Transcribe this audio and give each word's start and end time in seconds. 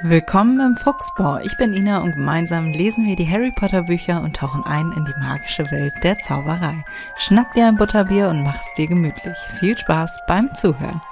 Willkommen 0.00 0.58
im 0.58 0.76
Fuchsbau. 0.78 1.38
Ich 1.44 1.58
bin 1.58 1.74
Ina 1.74 1.98
und 1.98 2.12
gemeinsam 2.12 2.70
lesen 2.70 3.04
wir 3.04 3.14
die 3.14 3.28
Harry 3.28 3.52
Potter 3.52 3.82
Bücher 3.82 4.22
und 4.22 4.34
tauchen 4.34 4.64
ein 4.64 4.90
in 4.92 5.04
die 5.04 5.20
magische 5.20 5.70
Welt 5.70 5.92
der 6.02 6.18
Zauberei. 6.18 6.82
Schnapp 7.18 7.52
dir 7.52 7.66
ein 7.66 7.76
Butterbier 7.76 8.30
und 8.30 8.42
mach 8.42 8.58
es 8.58 8.72
dir 8.74 8.86
gemütlich. 8.86 9.36
Viel 9.60 9.76
Spaß 9.76 10.20
beim 10.26 10.54
Zuhören. 10.54 11.02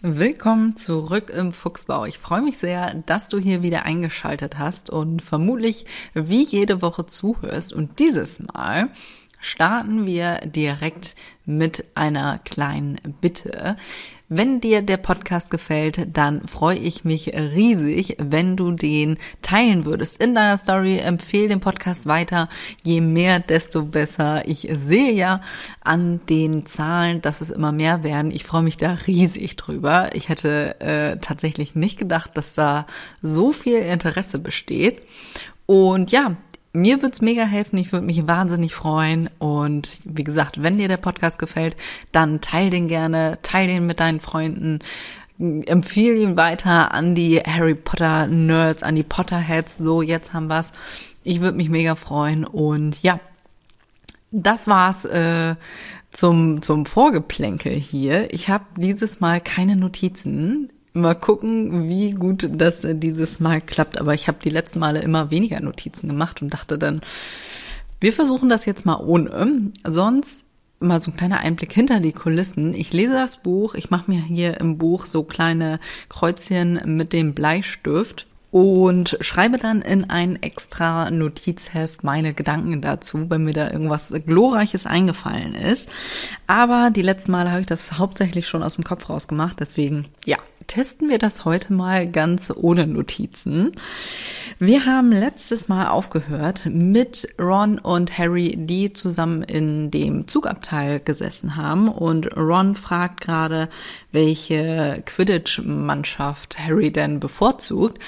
Willkommen 0.00 0.74
zurück 0.74 1.30
im 1.30 1.52
Fuchsbau. 1.52 2.06
Ich 2.06 2.18
freue 2.18 2.42
mich 2.42 2.56
sehr, 2.56 2.94
dass 3.06 3.28
du 3.28 3.38
hier 3.38 3.62
wieder 3.62 3.84
eingeschaltet 3.84 4.58
hast 4.58 4.88
und 4.88 5.20
vermutlich 5.20 5.84
wie 6.14 6.44
jede 6.44 6.80
Woche 6.80 7.04
zuhörst. 7.04 7.74
Und 7.74 7.98
dieses 7.98 8.40
Mal 8.40 8.88
starten 9.42 10.06
wir 10.06 10.36
direkt 10.44 11.14
mit 11.44 11.84
einer 11.94 12.38
kleinen 12.38 12.98
Bitte. 13.20 13.76
Wenn 14.34 14.60
dir 14.60 14.80
der 14.80 14.96
Podcast 14.96 15.50
gefällt, 15.50 16.16
dann 16.16 16.46
freue 16.46 16.78
ich 16.78 17.04
mich 17.04 17.34
riesig, 17.34 18.16
wenn 18.18 18.56
du 18.56 18.70
den 18.70 19.18
teilen 19.42 19.84
würdest 19.84 20.22
in 20.22 20.34
deiner 20.34 20.56
Story. 20.56 20.96
Empfehle 20.96 21.48
den 21.48 21.60
Podcast 21.60 22.06
weiter. 22.06 22.48
Je 22.82 23.02
mehr, 23.02 23.40
desto 23.40 23.84
besser. 23.84 24.48
Ich 24.48 24.66
sehe 24.72 25.12
ja 25.12 25.42
an 25.82 26.20
den 26.30 26.64
Zahlen, 26.64 27.20
dass 27.20 27.42
es 27.42 27.50
immer 27.50 27.72
mehr 27.72 28.04
werden. 28.04 28.30
Ich 28.30 28.44
freue 28.44 28.62
mich 28.62 28.78
da 28.78 28.96
riesig 29.06 29.56
drüber. 29.56 30.14
Ich 30.14 30.30
hätte 30.30 30.80
äh, 30.80 31.18
tatsächlich 31.18 31.74
nicht 31.74 31.98
gedacht, 31.98 32.30
dass 32.34 32.54
da 32.54 32.86
so 33.20 33.52
viel 33.52 33.80
Interesse 33.80 34.38
besteht. 34.38 35.02
Und 35.66 36.10
ja, 36.10 36.36
mir 36.72 37.02
würde 37.02 37.12
es 37.12 37.20
mega 37.20 37.44
helfen, 37.44 37.76
ich 37.76 37.92
würde 37.92 38.06
mich 38.06 38.26
wahnsinnig 38.26 38.74
freuen. 38.74 39.28
Und 39.38 39.90
wie 40.04 40.24
gesagt, 40.24 40.62
wenn 40.62 40.78
dir 40.78 40.88
der 40.88 40.96
Podcast 40.96 41.38
gefällt, 41.38 41.76
dann 42.12 42.40
teil 42.40 42.70
den 42.70 42.88
gerne, 42.88 43.38
teil 43.42 43.66
den 43.66 43.86
mit 43.86 44.00
deinen 44.00 44.20
Freunden, 44.20 44.80
empfehle 45.38 46.16
ihn 46.16 46.36
weiter 46.36 46.92
an 46.92 47.14
die 47.14 47.40
Harry 47.40 47.74
Potter 47.74 48.26
Nerds, 48.26 48.82
an 48.82 48.94
die 48.94 49.02
Potterheads. 49.02 49.78
So, 49.78 50.02
jetzt 50.02 50.32
haben 50.32 50.48
wir's. 50.48 50.70
Ich 51.24 51.40
würde 51.40 51.56
mich 51.56 51.68
mega 51.68 51.94
freuen. 51.94 52.44
Und 52.44 53.02
ja, 53.02 53.20
das 54.30 54.66
war's 54.66 55.04
äh, 55.04 55.56
zum, 56.10 56.62
zum 56.62 56.86
Vorgeplänkel 56.86 57.74
hier. 57.74 58.32
Ich 58.32 58.48
habe 58.48 58.64
dieses 58.76 59.20
Mal 59.20 59.40
keine 59.40 59.76
Notizen. 59.76 60.72
Mal 60.94 61.14
gucken, 61.14 61.88
wie 61.88 62.10
gut 62.10 62.48
das 62.52 62.86
dieses 62.86 63.40
Mal 63.40 63.60
klappt. 63.60 63.98
Aber 63.98 64.14
ich 64.14 64.28
habe 64.28 64.38
die 64.44 64.50
letzten 64.50 64.78
Male 64.78 65.00
immer 65.00 65.30
weniger 65.30 65.60
Notizen 65.60 66.08
gemacht 66.08 66.42
und 66.42 66.52
dachte 66.52 66.78
dann, 66.78 67.00
wir 68.00 68.12
versuchen 68.12 68.48
das 68.48 68.66
jetzt 68.66 68.84
mal 68.84 69.00
ohne. 69.00 69.72
Sonst 69.84 70.44
mal 70.80 71.00
so 71.00 71.10
ein 71.10 71.16
kleiner 71.16 71.40
Einblick 71.40 71.72
hinter 71.72 72.00
die 72.00 72.12
Kulissen. 72.12 72.74
Ich 72.74 72.92
lese 72.92 73.14
das 73.14 73.38
Buch, 73.38 73.74
ich 73.74 73.90
mache 73.90 74.10
mir 74.10 74.20
hier 74.20 74.60
im 74.60 74.78
Buch 74.78 75.06
so 75.06 75.22
kleine 75.22 75.80
Kreuzchen 76.08 76.80
mit 76.96 77.12
dem 77.12 77.34
Bleistift 77.34 78.26
und 78.52 79.16
schreibe 79.22 79.56
dann 79.56 79.80
in 79.80 80.10
ein 80.10 80.40
extra 80.42 81.10
Notizheft 81.10 82.04
meine 82.04 82.34
Gedanken 82.34 82.82
dazu, 82.82 83.30
wenn 83.30 83.44
mir 83.44 83.54
da 83.54 83.70
irgendwas 83.70 84.14
Glorreiches 84.26 84.84
eingefallen 84.84 85.54
ist. 85.54 85.88
Aber 86.46 86.90
die 86.90 87.00
letzten 87.00 87.32
Male 87.32 87.50
habe 87.50 87.62
ich 87.62 87.66
das 87.66 87.98
hauptsächlich 87.98 88.46
schon 88.46 88.62
aus 88.62 88.74
dem 88.74 88.84
Kopf 88.84 89.08
raus 89.08 89.26
gemacht, 89.26 89.56
deswegen 89.58 90.06
ja, 90.26 90.36
testen 90.66 91.08
wir 91.08 91.18
das 91.18 91.46
heute 91.46 91.72
mal 91.72 92.06
ganz 92.06 92.52
ohne 92.54 92.86
Notizen. 92.86 93.72
Wir 94.58 94.84
haben 94.84 95.10
letztes 95.10 95.68
Mal 95.68 95.88
aufgehört 95.88 96.66
mit 96.66 97.26
Ron 97.38 97.78
und 97.78 98.16
Harry, 98.18 98.54
die 98.56 98.92
zusammen 98.92 99.42
in 99.42 99.90
dem 99.90 100.28
Zugabteil 100.28 101.00
gesessen 101.00 101.56
haben. 101.56 101.88
Und 101.88 102.36
Ron 102.36 102.74
fragt 102.74 103.22
gerade, 103.22 103.68
welche 104.12 105.02
Quidditch-Mannschaft 105.04 106.58
Harry 106.58 106.92
denn 106.92 107.20
bevorzugt. 107.20 107.98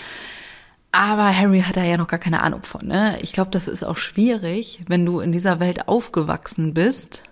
Aber 0.93 1.37
Harry 1.37 1.63
hat 1.63 1.77
da 1.77 1.83
ja 1.83 1.97
noch 1.97 2.07
gar 2.07 2.21
keine 2.21 2.43
Ahnung 2.43 2.63
von. 2.63 2.87
Ne? 2.87 3.19
Ich 3.21 3.33
glaube, 3.33 3.51
das 3.51 3.67
ist 3.67 3.83
auch 3.83 3.97
schwierig, 3.97 4.81
wenn 4.87 5.05
du 5.05 5.19
in 5.19 5.33
dieser 5.33 5.59
Welt 5.59 5.89
aufgewachsen 5.89 6.73
bist 6.73 7.25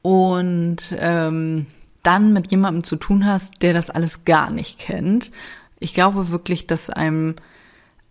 und 0.00 0.78
ähm, 0.98 1.66
dann 2.02 2.32
mit 2.32 2.50
jemandem 2.50 2.82
zu 2.82 2.96
tun 2.96 3.26
hast, 3.26 3.62
der 3.62 3.74
das 3.74 3.90
alles 3.90 4.24
gar 4.24 4.50
nicht 4.50 4.78
kennt. 4.78 5.32
Ich 5.78 5.92
glaube 5.92 6.30
wirklich, 6.30 6.66
dass 6.66 6.88
einem, 6.88 7.34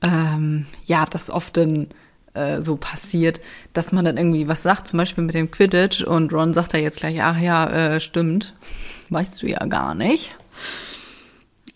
ähm, 0.01 0.67
ja, 0.85 1.07
das 1.07 1.31
oft 1.31 1.57
dann 1.57 1.87
äh, 2.33 2.61
so 2.61 2.75
passiert, 2.75 3.41
dass 3.73 3.91
man 3.91 4.05
dann 4.05 4.17
irgendwie 4.17 4.47
was 4.47 4.63
sagt, 4.63 4.87
zum 4.87 4.97
Beispiel 4.97 5.23
mit 5.23 5.35
dem 5.35 5.51
Quidditch 5.51 6.03
und 6.03 6.33
Ron 6.33 6.53
sagt 6.53 6.73
da 6.73 6.77
jetzt 6.77 6.99
gleich, 6.99 7.21
ach 7.21 7.39
ja, 7.39 7.67
äh, 7.69 7.99
stimmt, 7.99 8.55
weißt 9.09 9.41
du 9.41 9.47
ja 9.47 9.65
gar 9.65 9.95
nicht. 9.95 10.35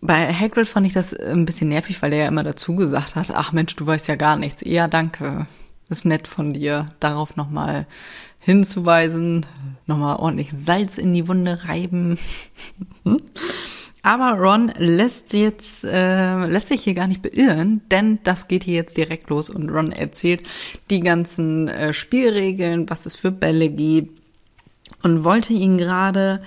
Bei 0.02 0.34
Hagrid 0.34 0.68
fand 0.68 0.86
ich 0.86 0.94
das 0.94 1.14
ein 1.14 1.46
bisschen 1.46 1.70
nervig, 1.70 2.02
weil 2.02 2.12
er 2.12 2.20
ja 2.20 2.28
immer 2.28 2.44
dazu 2.44 2.76
gesagt 2.76 3.16
hat, 3.16 3.32
ach 3.32 3.54
Mensch, 3.54 3.76
du 3.78 3.88
weißt 3.88 4.10
ja 4.10 4.16
gar 4.16 4.36
nichts. 4.36 4.62
Ja, 4.66 4.90
danke. 4.90 5.48
Ist 5.90 6.04
nett 6.04 6.28
von 6.28 6.52
dir, 6.52 6.88
darauf 7.00 7.38
nochmal 7.38 7.88
hinzuweisen, 8.40 9.46
nochmal 9.86 10.18
ordentlich 10.18 10.52
Salz 10.52 10.98
in 10.98 11.14
die 11.14 11.28
Wunde 11.28 11.66
reiben. 11.66 12.18
Aber 14.06 14.38
Ron 14.38 14.74
lässt 14.78 15.32
jetzt 15.32 15.86
äh, 15.86 16.46
lässt 16.46 16.68
sich 16.68 16.84
hier 16.84 16.94
gar 16.94 17.08
nicht 17.08 17.22
beirren, 17.22 17.82
denn 17.90 18.20
das 18.26 18.50
geht 18.50 18.66
hier 18.66 18.76
jetzt 18.76 18.98
direkt 18.98 19.30
los 19.30 19.50
und 19.50 19.70
Ron 19.70 19.94
erzählt 19.94 20.44
die 20.90 21.00
ganzen 21.00 21.70
äh, 21.70 21.94
Spielregeln, 21.94 22.90
was 22.90 23.06
es 23.06 23.16
für 23.16 23.32
Bälle 23.32 23.70
gibt 23.70 24.22
und 25.04 25.24
wollte 25.24 25.54
ihn 25.54 25.78
gerade 25.78 26.42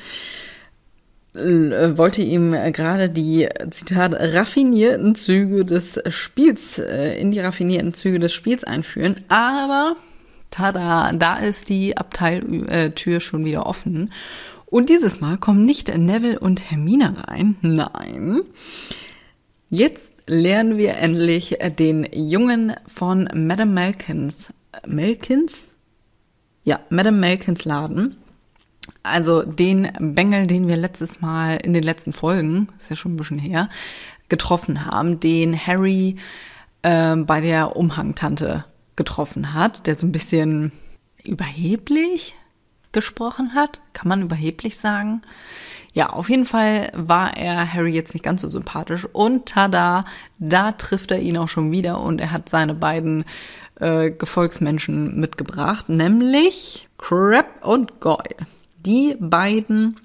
äh, 1.35 1.97
wollte 1.97 2.21
ihm 2.21 2.53
gerade 2.73 3.09
die 3.09 3.49
Zitat 3.71 4.13
raffinierten 4.15 5.15
Züge 5.15 5.65
des 5.65 5.99
Spiels 6.09 6.79
äh, 6.79 7.19
in 7.19 7.31
die 7.31 7.41
raffinierten 7.41 7.95
Züge 7.95 8.19
des 8.19 8.35
Spiels 8.35 8.65
einführen, 8.65 9.25
aber 9.29 9.97
tada, 10.51 11.11
da 11.13 11.39
ist 11.39 11.71
die 11.71 11.97
Abteiltür 11.97 13.21
schon 13.21 13.47
wieder 13.47 13.65
offen. 13.65 14.13
Und 14.67 14.89
dieses 14.89 15.21
Mal 15.21 15.39
kommen 15.39 15.65
nicht 15.65 15.97
Neville 15.97 16.41
und 16.41 16.71
Hermine 16.71 17.29
rein. 17.29 17.57
Nein. 17.63 18.43
Jetzt 19.69 20.13
lernen 20.27 20.77
wir 20.77 20.97
endlich 20.97 21.59
den 21.79 22.07
Jungen 22.13 22.75
von 22.93 23.29
Madame 23.35 23.73
Malkins. 23.73 24.53
Malkins? 24.87 25.65
Ja, 26.65 26.81
Madame 26.91 27.19
Malkins 27.19 27.65
Laden. 27.65 28.17
Also 29.03 29.43
den 29.43 29.89
Bengel, 29.99 30.47
den 30.47 30.69
wir 30.69 30.77
letztes 30.77 31.21
Mal 31.21 31.57
in 31.57 31.73
den 31.73 31.83
letzten 31.83 32.13
Folgen, 32.13 32.69
ist 32.79 32.91
ja 32.91 32.97
schon 32.97 33.15
ein 33.15 33.17
bisschen 33.17 33.39
her, 33.39 33.69
getroffen 34.29 34.85
haben, 34.85 35.21
den 35.21 35.57
Harry 35.57 36.17
äh, 36.83 37.17
bei 37.17 37.41
der 37.41 37.77
Umhangtante 37.77 38.65
getroffen 38.97 39.55
hat, 39.55 39.87
der 39.87 39.97
so 39.97 40.07
ein 40.07 40.13
bisschen 40.13 40.73
überheblich 41.25 42.35
gesprochen 42.97 43.55
hat. 43.55 43.79
Kann 43.93 44.09
man 44.09 44.23
überheblich 44.23 44.79
sagen? 44.79 45.21
Ja, 45.93 46.11
auf 46.11 46.31
jeden 46.31 46.47
Fall 46.47 46.91
war 46.95 47.37
er 47.37 47.71
Harry 47.71 47.93
jetzt 47.93 48.15
nicht 48.15 48.23
ganz 48.23 48.41
so 48.41 48.49
sympathisch. 48.49 49.07
Und 49.13 49.47
tada, 49.47 50.07
da 50.39 50.73
trifft 50.73 51.11
er 51.11 51.21
ihn 51.21 51.37
auch 51.37 51.49
schon 51.49 51.71
wieder 51.73 52.01
und 52.01 52.23
er 52.23 52.33
hat 52.33 52.49
seine 52.49 52.73
beiden 52.73 53.27
äh, 53.81 54.11
Gefolgsmenschen 54.11 55.21
mitgebracht, 55.21 55.91
nämlich 55.91 56.89
Crab 56.97 57.67
und 57.67 58.01
Goyle. 58.01 58.47
Die 58.87 59.15
beiden 59.21 59.97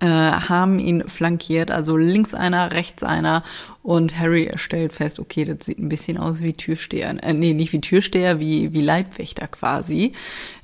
äh, 0.00 0.06
haben 0.06 0.78
ihn 0.78 1.08
flankiert, 1.08 1.70
also 1.70 1.96
links 1.96 2.32
einer, 2.32 2.72
rechts 2.72 3.02
einer 3.02 3.42
und 3.82 4.18
Harry 4.18 4.52
stellt 4.54 4.92
fest, 4.92 5.18
okay, 5.18 5.44
das 5.44 5.66
sieht 5.66 5.78
ein 5.78 5.88
bisschen 5.88 6.18
aus 6.18 6.40
wie 6.40 6.52
Türsteher, 6.52 7.16
äh, 7.22 7.32
nee, 7.32 7.52
nicht 7.52 7.72
wie 7.72 7.80
Türsteher, 7.80 8.38
wie, 8.38 8.72
wie 8.72 8.82
Leibwächter 8.82 9.48
quasi. 9.48 10.12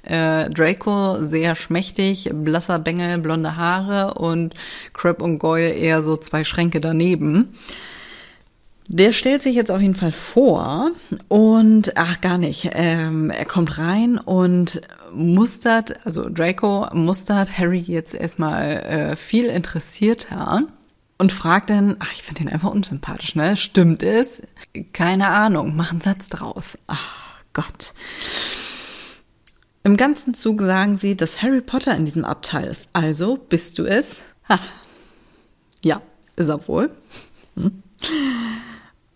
Äh, 0.04 0.50
Draco 0.50 1.24
sehr 1.24 1.54
schmächtig, 1.54 2.30
blasser 2.32 2.78
Bengel, 2.78 3.18
blonde 3.18 3.56
Haare 3.56 4.14
und 4.14 4.54
Crab 4.92 5.22
und 5.22 5.38
Goyle 5.38 5.70
eher 5.70 6.02
so 6.02 6.16
zwei 6.16 6.44
Schränke 6.44 6.80
daneben. 6.80 7.54
Der 8.86 9.12
stellt 9.12 9.40
sich 9.40 9.54
jetzt 9.54 9.70
auf 9.70 9.80
jeden 9.80 9.94
Fall 9.94 10.12
vor 10.12 10.90
und, 11.28 11.96
ach 11.96 12.20
gar 12.20 12.36
nicht, 12.36 12.70
ähm, 12.74 13.30
er 13.30 13.46
kommt 13.46 13.78
rein 13.78 14.18
und 14.18 14.82
mustert, 15.14 16.04
also 16.04 16.28
Draco 16.28 16.88
mustert 16.92 17.56
Harry 17.56 17.78
jetzt 17.78 18.14
erstmal 18.14 18.72
äh, 18.72 19.16
viel 19.16 19.46
interessierter 19.46 20.64
und 21.16 21.32
fragt 21.32 21.70
dann, 21.70 21.96
ach, 22.00 22.12
ich 22.12 22.22
finde 22.22 22.42
ihn 22.42 22.48
einfach 22.50 22.72
unsympathisch, 22.72 23.34
ne? 23.36 23.56
Stimmt 23.56 24.02
es? 24.02 24.42
Keine 24.92 25.28
Ahnung, 25.28 25.74
mach 25.74 25.92
einen 25.92 26.02
Satz 26.02 26.28
draus. 26.28 26.76
Ach 26.86 27.38
Gott. 27.54 27.94
Im 29.86 29.98
ganzen 29.98 30.32
Zug 30.32 30.62
sagen 30.62 30.96
sie, 30.96 31.14
dass 31.14 31.42
Harry 31.42 31.60
Potter 31.60 31.94
in 31.94 32.06
diesem 32.06 32.24
Abteil 32.24 32.66
ist. 32.66 32.88
Also 32.94 33.36
bist 33.36 33.78
du 33.78 33.84
es? 33.84 34.22
Ha. 34.48 34.58
Ja, 35.84 36.00
ist 36.36 36.48
er 36.48 36.66
wohl. 36.66 36.90
Hm. 37.54 37.82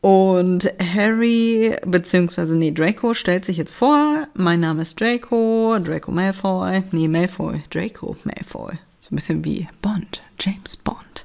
Und 0.02 0.70
Harry, 0.78 1.74
beziehungsweise, 1.86 2.54
nee, 2.54 2.70
Draco 2.70 3.14
stellt 3.14 3.46
sich 3.46 3.56
jetzt 3.56 3.72
vor, 3.72 4.28
mein 4.34 4.60
Name 4.60 4.82
ist 4.82 5.00
Draco, 5.00 5.78
Draco 5.78 6.12
Malfoy, 6.12 6.84
nee, 6.92 7.08
Malfoy, 7.08 7.62
Draco 7.70 8.16
Malfoy. 8.24 8.78
So 9.00 9.12
ein 9.12 9.16
bisschen 9.16 9.44
wie 9.46 9.66
Bond, 9.80 10.22
James 10.38 10.76
Bond. 10.76 11.24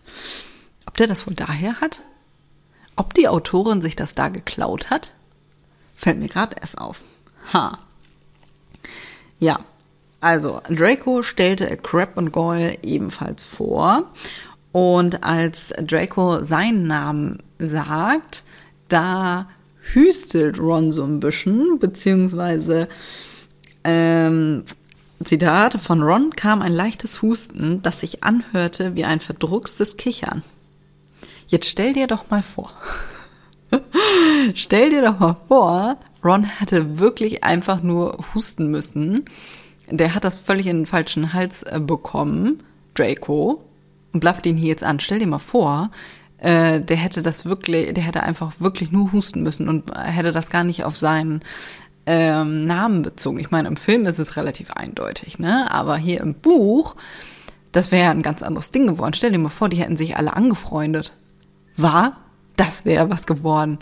Ob 0.86 0.96
der 0.96 1.08
das 1.08 1.28
wohl 1.28 1.36
daher 1.36 1.82
hat? 1.82 2.02
Ob 2.96 3.14
die 3.14 3.28
Autorin 3.28 3.82
sich 3.82 3.98
das 3.98 4.16
da 4.16 4.30
geklaut 4.30 4.90
hat? 4.90 5.14
Fällt 5.96 6.20
mir 6.20 6.30
gerade 6.30 6.56
erst 6.62 6.78
auf. 6.78 7.04
Ha. 7.52 7.78
Ja, 9.40 9.60
also 10.22 10.62
Draco 10.70 11.22
stellte 11.22 11.76
Crab 11.78 12.18
und 12.18 12.32
Goyle 12.32 12.78
ebenfalls 12.82 13.44
vor. 13.44 14.12
Und 14.72 15.24
als 15.24 15.74
Draco 15.82 16.44
seinen 16.44 16.88
Namen 16.88 17.44
sagt, 17.60 18.44
da 18.88 19.48
hüstelt 19.94 20.60
Ron 20.60 20.92
so 20.92 21.04
ein 21.04 21.20
bisschen, 21.20 21.78
beziehungsweise 21.78 22.88
ähm, 23.84 24.64
Zitat, 25.24 25.74
von 25.76 26.02
Ron 26.02 26.32
kam 26.32 26.62
ein 26.62 26.74
leichtes 26.74 27.22
Husten, 27.22 27.82
das 27.82 28.00
sich 28.00 28.24
anhörte 28.24 28.96
wie 28.96 29.06
ein 29.06 29.20
verdruckstes 29.20 29.98
Kichern. 29.98 30.44
Jetzt 31.48 31.70
stell 31.70 31.94
dir 31.94 32.08
doch 32.08 32.30
mal 32.30 32.42
vor. 32.42 32.72
stell 34.56 34.90
dir 34.90 35.02
doch 35.02 35.20
mal 35.20 35.38
vor, 35.48 35.98
Ron 36.24 36.44
hätte 36.44 37.00
wirklich 37.00 37.44
einfach 37.44 37.82
nur 37.82 38.18
husten 38.34 38.68
müssen. 38.68 39.26
Der 39.90 40.16
hat 40.16 40.24
das 40.24 40.38
völlig 40.38 40.68
in 40.68 40.78
den 40.78 40.86
falschen 40.86 41.34
Hals 41.34 41.64
äh, 41.64 41.80
bekommen, 41.80 42.64
Draco, 42.94 43.64
und 44.14 44.20
blafft 44.20 44.46
ihn 44.46 44.58
hier 44.58 44.70
jetzt 44.70 44.84
an. 44.84 45.00
Stell 45.00 45.20
dir 45.20 45.28
mal 45.28 45.40
vor, 45.40 45.92
äh, 46.38 46.82
der 46.82 46.98
hätte 46.98 47.22
das 47.22 47.46
wirklich, 47.46 47.94
der 47.94 48.04
hätte 48.04 48.24
einfach 48.24 48.54
wirklich 48.60 48.92
nur 48.92 49.12
husten 49.12 49.44
müssen 49.44 49.68
und 49.68 49.92
hätte 49.98 50.32
das 50.32 50.50
gar 50.50 50.64
nicht 50.64 50.84
auf 50.84 50.98
seinen 50.98 51.42
ähm, 52.06 52.66
Namen 52.66 53.02
bezogen. 53.02 53.40
Ich 53.40 53.52
meine, 53.52 53.68
im 53.68 53.78
Film 53.78 54.06
ist 54.06 54.20
es 54.20 54.38
relativ 54.38 54.72
eindeutig, 54.72 55.40
ne? 55.40 55.72
Aber 55.72 55.98
hier 55.98 56.22
im 56.22 56.34
Buch, 56.36 56.96
das 57.72 57.92
wäre 57.92 58.06
ja 58.06 58.12
ein 58.12 58.22
ganz 58.22 58.44
anderes 58.44 58.72
Ding 58.72 58.88
geworden. 58.88 59.14
Stell 59.14 59.32
dir 59.32 59.40
mal 59.40 59.50
vor, 59.50 59.70
die 59.70 59.78
hätten 59.78 59.98
sich 59.98 60.18
alle 60.18 60.36
angefreundet. 60.36 61.14
War? 61.76 62.18
Das 62.56 62.86
wäre 62.86 63.10
was 63.10 63.26
geworden. 63.26 63.80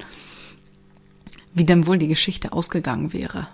Wie 1.53 1.65
denn 1.65 1.87
wohl 1.87 1.97
die 1.97 2.07
Geschichte 2.07 2.53
ausgegangen 2.53 3.13
wäre. 3.13 3.47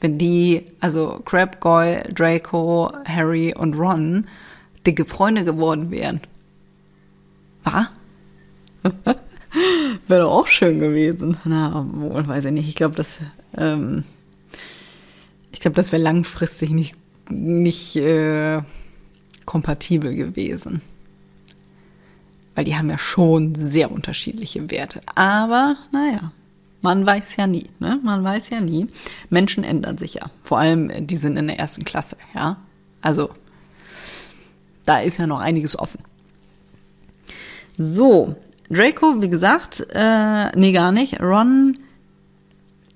Wenn 0.00 0.18
die, 0.18 0.64
also 0.80 1.20
Crab, 1.24 1.60
Goyle, 1.60 2.02
Draco, 2.14 2.92
Harry 3.04 3.54
und 3.54 3.74
Ron 3.74 4.26
dicke 4.86 5.04
Freunde 5.04 5.44
geworden 5.44 5.90
wären. 5.90 6.20
War? 7.64 7.90
wäre 10.08 10.22
doch 10.22 10.30
auch 10.30 10.46
schön 10.46 10.78
gewesen. 10.80 11.36
Na, 11.44 11.86
wohl, 11.92 12.26
weiß 12.26 12.46
ich 12.46 12.52
nicht. 12.52 12.68
Ich 12.68 12.76
glaube, 12.76 12.96
das, 12.96 13.18
ähm, 13.56 14.04
ich 15.52 15.60
glaube, 15.60 15.76
das 15.76 15.92
wäre 15.92 16.02
langfristig 16.02 16.70
nicht, 16.70 16.94
nicht 17.28 17.96
äh, 17.96 18.62
kompatibel 19.44 20.14
gewesen 20.14 20.80
weil 22.60 22.64
die 22.64 22.76
haben 22.76 22.90
ja 22.90 22.98
schon 22.98 23.54
sehr 23.54 23.90
unterschiedliche 23.90 24.70
Werte. 24.70 25.00
Aber 25.14 25.76
naja, 25.92 26.32
man 26.82 27.04
weiß 27.04 27.36
ja 27.36 27.46
nie, 27.46 27.70
ne? 27.78 28.00
Man 28.02 28.24
weiß 28.24 28.50
ja 28.50 28.60
nie. 28.60 28.88
Menschen 29.28 29.64
ändern 29.64 29.98
sich 29.98 30.14
ja. 30.14 30.30
Vor 30.42 30.58
allem, 30.58 31.06
die 31.06 31.16
sind 31.16 31.36
in 31.36 31.46
der 31.46 31.58
ersten 31.58 31.84
Klasse, 31.84 32.16
ja. 32.34 32.58
Also, 33.00 33.30
da 34.84 35.00
ist 35.00 35.18
ja 35.18 35.26
noch 35.26 35.40
einiges 35.40 35.78
offen. 35.78 36.02
So, 37.76 38.34
Draco, 38.70 39.22
wie 39.22 39.30
gesagt, 39.30 39.86
äh, 39.90 40.56
nee, 40.56 40.72
gar 40.72 40.92
nicht. 40.92 41.20
Ron 41.20 41.74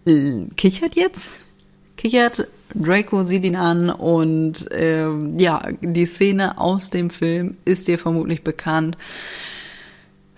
äh, 0.07 0.47
kichert 0.57 0.95
jetzt. 0.95 1.29
Kichert, 1.97 2.49
Draco 2.75 3.23
sieht 3.23 3.45
ihn 3.45 3.57
an 3.57 3.89
und 3.89 4.71
äh, 4.73 5.09
ja, 5.37 5.63
die 5.81 6.07
Szene 6.07 6.59
aus 6.59 6.91
dem 6.91 7.09
Film 7.09 7.57
ist 7.65 7.89
dir 7.89 7.99
vermutlich 7.99 8.43
bekannt 8.43 8.97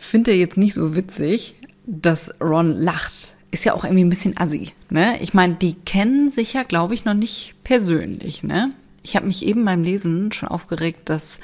finde 0.07 0.33
jetzt 0.33 0.57
nicht 0.57 0.75
so 0.75 0.95
witzig, 0.95 1.57
dass 1.87 2.35
Ron 2.41 2.73
lacht. 2.73 3.36
Ist 3.57 3.65
ja 3.65 3.73
auch 3.73 3.85
irgendwie 3.85 4.05
ein 4.05 4.11
bisschen 4.11 4.37
assi, 4.37 4.75
ne? 4.91 5.19
Ich 5.23 5.33
meine, 5.33 5.55
die 5.55 5.77
kennen 5.77 6.31
sich 6.31 6.53
ja, 6.53 6.63
glaube 6.63 6.93
ich, 6.93 7.07
noch 7.07 7.15
nicht 7.15 7.55
persönlich, 7.65 8.43
ne? 8.43 8.75
Ich 9.03 9.17
habe 9.17 9.25
mich 9.25 9.47
eben 9.47 9.65
beim 9.65 9.83
Lesen 9.83 10.31
schon 10.31 10.51
aufgeregt, 10.51 11.09
dass 11.09 11.41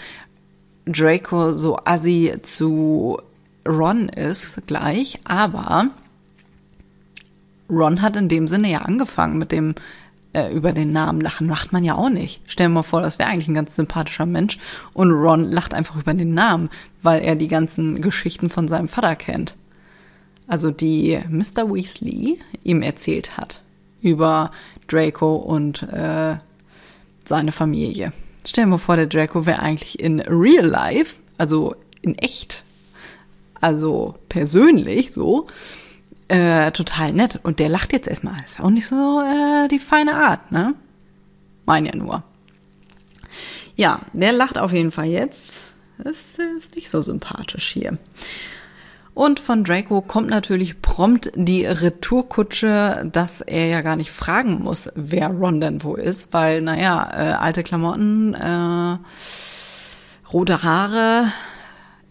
Draco 0.85 1.53
so 1.53 1.79
assi 1.87 2.35
zu 2.43 3.19
Ron 3.67 4.11
ist 4.11 4.67
gleich, 4.67 5.21
aber 5.25 5.89
Ron 7.71 8.03
hat 8.03 8.17
in 8.17 8.29
dem 8.29 8.47
Sinne 8.47 8.71
ja 8.71 8.81
angefangen 8.81 9.39
mit 9.39 9.51
dem 9.51 9.75
äh, 10.35 10.53
über 10.53 10.73
den 10.73 10.93
Namen 10.93 11.23
lachen 11.23 11.47
macht 11.47 11.73
man 11.73 11.83
ja 11.83 11.95
auch 11.95 12.11
nicht. 12.11 12.43
Stell 12.47 12.67
dir 12.67 12.75
mal 12.75 12.83
vor, 12.83 13.01
das 13.01 13.19
wäre 13.19 13.31
eigentlich 13.31 13.49
ein 13.49 13.55
ganz 13.55 13.75
sympathischer 13.75 14.27
Mensch 14.27 14.59
und 14.93 15.11
Ron 15.13 15.45
lacht 15.45 15.73
einfach 15.73 15.97
über 15.97 16.13
den 16.13 16.35
Namen, 16.35 16.69
weil 17.03 17.23
er 17.23 17.37
die 17.37 17.49
ganzen 17.49 18.03
Geschichten 18.03 18.51
von 18.51 18.69
seinem 18.69 18.89
Vater 18.89 19.17
kennt. 19.17 19.57
Also 20.47 20.71
die 20.71 21.21
Mr. 21.29 21.73
Weasley 21.73 22.39
ihm 22.63 22.83
erzählt 22.83 23.37
hat 23.37 23.63
über 24.01 24.51
Draco 24.89 25.37
und 25.37 25.83
äh, 25.85 26.37
seine 27.25 27.53
Familie. 27.53 28.13
Stell 28.47 28.65
dir 28.65 28.71
mal 28.71 28.79
vor, 28.79 28.97
der 28.97 29.07
Draco 29.07 29.47
wäre 29.47 29.61
eigentlich 29.61 30.01
in 30.01 30.21
real 30.21 30.67
life, 30.67 31.17
also 31.39 31.77
in 32.03 32.19
echt, 32.19 32.65
also 33.61 34.17
persönlich 34.29 35.13
so, 35.13 35.47
äh, 36.29 36.73
total 36.73 37.13
nett. 37.13 37.39
Und 37.43 37.61
der 37.61 37.69
lacht 37.69 37.93
jetzt 37.93 38.09
erstmal. 38.09 38.43
Ist 38.45 38.61
auch 38.61 38.71
nicht 38.71 38.87
so 38.87 39.21
äh, 39.21 39.69
die 39.69 39.79
feine 39.79 40.15
Art, 40.15 40.51
ne? 40.51 40.75
Mein 41.65 41.85
ja 41.85 41.95
nur. 41.95 42.25
Ja, 43.77 44.01
der 44.13 44.33
lacht 44.33 44.59
auf 44.59 44.73
jeden 44.73 44.91
Fall 44.91 45.07
jetzt. 45.07 45.61
Das 45.99 46.17
ist 46.57 46.75
nicht 46.75 46.91
so 46.91 47.03
sympathisch 47.03 47.73
hier. 47.73 47.99
Und 49.15 49.41
von 49.41 49.63
Draco 49.63 50.01
kommt 50.01 50.31
natürlich 50.31 50.81
prompt 50.81 51.33
die 51.35 51.67
Retourkutsche, 51.67 53.09
dass 53.13 53.43
er 53.43 53.67
ja 53.67 53.83
gar 53.83 53.97
nicht 53.97 54.11
fragen 54.11 54.63
muss, 54.63 54.91
wer 54.95 55.29
Ron 55.29 55.61
denn 55.61 55.83
wo 55.83 55.95
ist, 55.95 56.33
weil, 56.33 56.63
naja, 56.63 57.11
äh, 57.13 57.33
alte 57.33 57.63
Klamotten, 57.63 58.33
äh, 58.33 58.97
rote 60.33 60.63
Haare, 60.63 61.31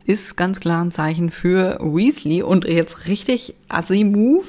ist 0.06 0.38
ganz 0.38 0.60
klar 0.60 0.84
ein 0.84 0.92
Zeichen 0.92 1.32
für 1.32 1.80
Weasley 1.82 2.44
und 2.44 2.66
jetzt 2.66 3.08
richtig 3.08 3.56
assi-Move. 3.68 4.46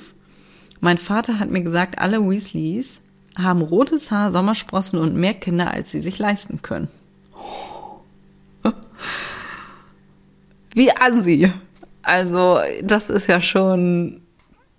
Mein 0.80 0.98
Vater 0.98 1.38
hat 1.38 1.50
mir 1.50 1.62
gesagt, 1.62 1.98
alle 1.98 2.28
Weasleys 2.28 3.00
haben 3.36 3.62
rotes 3.62 4.10
Haar, 4.10 4.30
Sommersprossen 4.30 4.98
und 4.98 5.16
mehr 5.16 5.34
Kinder, 5.34 5.70
als 5.70 5.90
sie 5.90 6.02
sich 6.02 6.18
leisten 6.18 6.60
können. 6.60 6.88
Wie 10.74 10.90
assi. 10.92 11.50
Also, 12.02 12.58
das 12.82 13.10
ist 13.10 13.28
ja 13.28 13.40
schon 13.40 14.22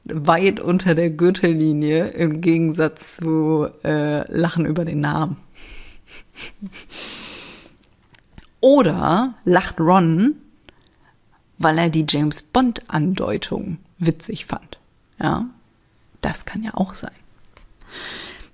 weit 0.06 0.60
unter 0.60 0.96
der 0.96 1.10
Gürtellinie 1.10 2.08
im 2.08 2.42
Gegensatz 2.42 3.18
zu 3.18 3.70
äh, 3.84 4.30
Lachen 4.32 4.66
über 4.66 4.86
den 4.86 5.00
Namen. 5.00 5.38
Oder 8.60 9.36
lacht 9.46 9.80
Ron 9.80 10.36
weil 11.64 11.78
er 11.78 11.90
die 11.90 12.06
James 12.08 12.44
Bond 12.44 12.82
Andeutung 12.88 13.78
witzig 13.98 14.46
fand. 14.46 14.80
Ja, 15.20 15.46
das 16.22 16.46
kann 16.46 16.64
ja 16.64 16.72
auch 16.74 16.94
sein. 16.96 17.12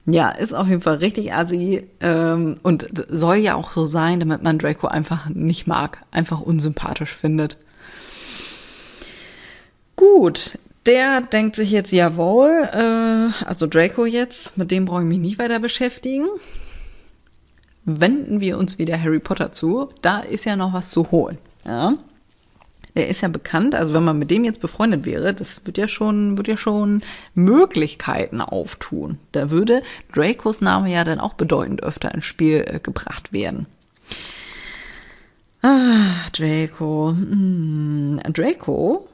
Ja, 0.05 0.29
ist 0.29 0.53
auf 0.53 0.67
jeden 0.67 0.81
Fall 0.81 0.95
richtig 0.95 1.33
assi 1.33 1.87
ähm, 1.99 2.57
und 2.63 2.87
soll 3.09 3.37
ja 3.37 3.55
auch 3.55 3.71
so 3.71 3.85
sein, 3.85 4.19
damit 4.19 4.43
man 4.43 4.57
Draco 4.57 4.87
einfach 4.87 5.29
nicht 5.29 5.67
mag, 5.67 6.03
einfach 6.11 6.41
unsympathisch 6.41 7.13
findet. 7.13 7.57
Gut, 9.99 10.57
der 10.85 11.19
denkt 11.19 11.57
sich 11.57 11.71
jetzt, 11.71 11.91
jawohl, 11.91 12.69
äh, 12.71 13.43
also 13.43 13.67
Draco 13.67 14.05
jetzt, 14.05 14.57
mit 14.57 14.71
dem 14.71 14.85
brauche 14.85 15.01
ich 15.01 15.07
mich 15.07 15.19
nicht 15.19 15.39
weiter 15.39 15.59
beschäftigen. 15.59 16.25
Wenden 17.83 18.39
wir 18.39 18.57
uns 18.57 18.77
wieder 18.77 18.97
Harry 18.97 19.19
Potter 19.19 19.51
zu. 19.51 19.89
Da 20.01 20.21
ist 20.21 20.45
ja 20.45 20.55
noch 20.55 20.71
was 20.71 20.89
zu 20.91 21.11
holen. 21.11 21.37
Ja. 21.65 21.95
Der 22.95 23.09
ist 23.09 23.19
ja 23.19 23.27
bekannt, 23.27 23.75
also 23.75 23.91
wenn 23.91 24.05
man 24.05 24.17
mit 24.17 24.31
dem 24.31 24.45
jetzt 24.45 24.61
befreundet 24.61 25.05
wäre, 25.05 25.33
das 25.33 25.65
wird 25.65 25.77
ja 25.77 25.89
schon, 25.89 26.37
wird 26.37 26.47
ja 26.47 26.55
schon 26.55 27.01
Möglichkeiten 27.33 28.39
auftun. 28.39 29.17
Da 29.33 29.49
würde 29.49 29.81
Dracos 30.15 30.61
Name 30.61 30.89
ja 30.89 31.03
dann 31.03 31.19
auch 31.19 31.33
bedeutend 31.33 31.83
öfter 31.83 32.15
ins 32.15 32.23
Spiel 32.23 32.63
äh, 32.65 32.79
gebracht 32.79 33.33
werden. 33.33 33.65
Ah, 35.61 36.25
Draco. 36.31 37.09
Hm. 37.09 38.21
Draco 38.31 39.08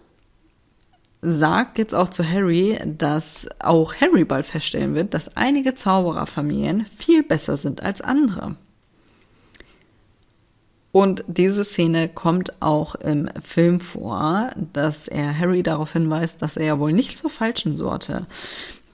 sagt 1.26 1.78
jetzt 1.78 1.96
auch 1.96 2.10
zu 2.10 2.28
Harry, 2.28 2.80
dass 2.86 3.48
auch 3.60 3.96
Harry 3.96 4.24
bald 4.24 4.46
feststellen 4.46 4.94
wird, 4.94 5.14
dass 5.14 5.36
einige 5.36 5.76
Zaubererfamilien 5.76 6.86
viel 6.98 7.24
besser 7.24 7.58
sind 7.58 7.84
als 7.84 8.02
andere. 8.02 8.56
Und 10.92 11.26
diese 11.28 11.66
Szene 11.66 12.08
kommt 12.08 12.62
auch 12.62 12.96
im 12.96 13.28
Film 13.44 13.82
vor, 13.82 14.52
dass 14.72 15.10
er 15.10 15.38
Harry 15.38 15.62
darauf 15.62 15.92
hinweist, 15.92 16.42
dass 16.42 16.56
er 16.56 16.66
ja 16.66 16.80
wohl 16.80 16.94
nicht 16.94 17.18
zur 17.18 17.30
falschen 17.30 17.76
Sorte 17.76 18.28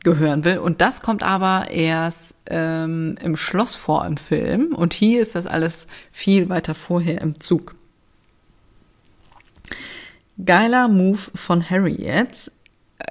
gehören 0.04 0.44
will. 0.44 0.58
Und 0.58 0.82
das 0.82 1.02
kommt 1.02 1.22
aber 1.22 1.70
erst 1.70 2.34
ähm, 2.48 3.18
im 3.22 3.38
Schloss 3.38 3.76
vor 3.76 4.04
im 4.06 4.18
Film. 4.18 4.74
Und 4.74 4.94
hier 4.94 5.22
ist 5.22 5.36
das 5.36 5.46
alles 5.46 5.86
viel 6.12 6.50
weiter 6.50 6.74
vorher 6.74 7.22
im 7.22 7.40
Zug. 7.40 7.76
Geiler 10.44 10.88
Move 10.88 11.20
von 11.36 11.70
Harry 11.70 11.96
jetzt. 12.02 12.52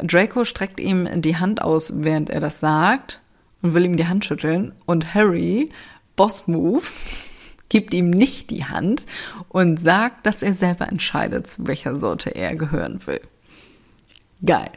Draco 0.03 0.45
streckt 0.45 0.81
ihm 0.81 1.21
die 1.21 1.37
Hand 1.37 1.63
aus, 1.63 1.93
während 1.97 2.31
er 2.31 2.41
das 2.41 2.61
sagt 2.61 3.21
und 3.63 3.75
will 3.75 3.85
ihm 3.85 3.97
die 3.97 4.07
Hand 4.07 4.25
schütteln. 4.25 4.73
Und 4.87 5.15
Harry, 5.15 5.71
Boss 6.17 6.47
Move, 6.47 6.83
gibt 7.69 7.95
ihm 7.95 8.11
nicht 8.11 8.51
die 8.51 8.65
Hand 8.65 9.05
und 9.49 9.79
sagt, 9.79 10.27
dass 10.27 10.43
er 10.43 10.55
selber 10.55 10.89
entscheidet, 10.89 11.47
zu 11.47 11.67
welcher 11.67 11.97
Sorte 11.97 12.31
er 12.31 12.57
gehören 12.57 13.07
will. 13.07 13.21
Geil. 14.45 14.71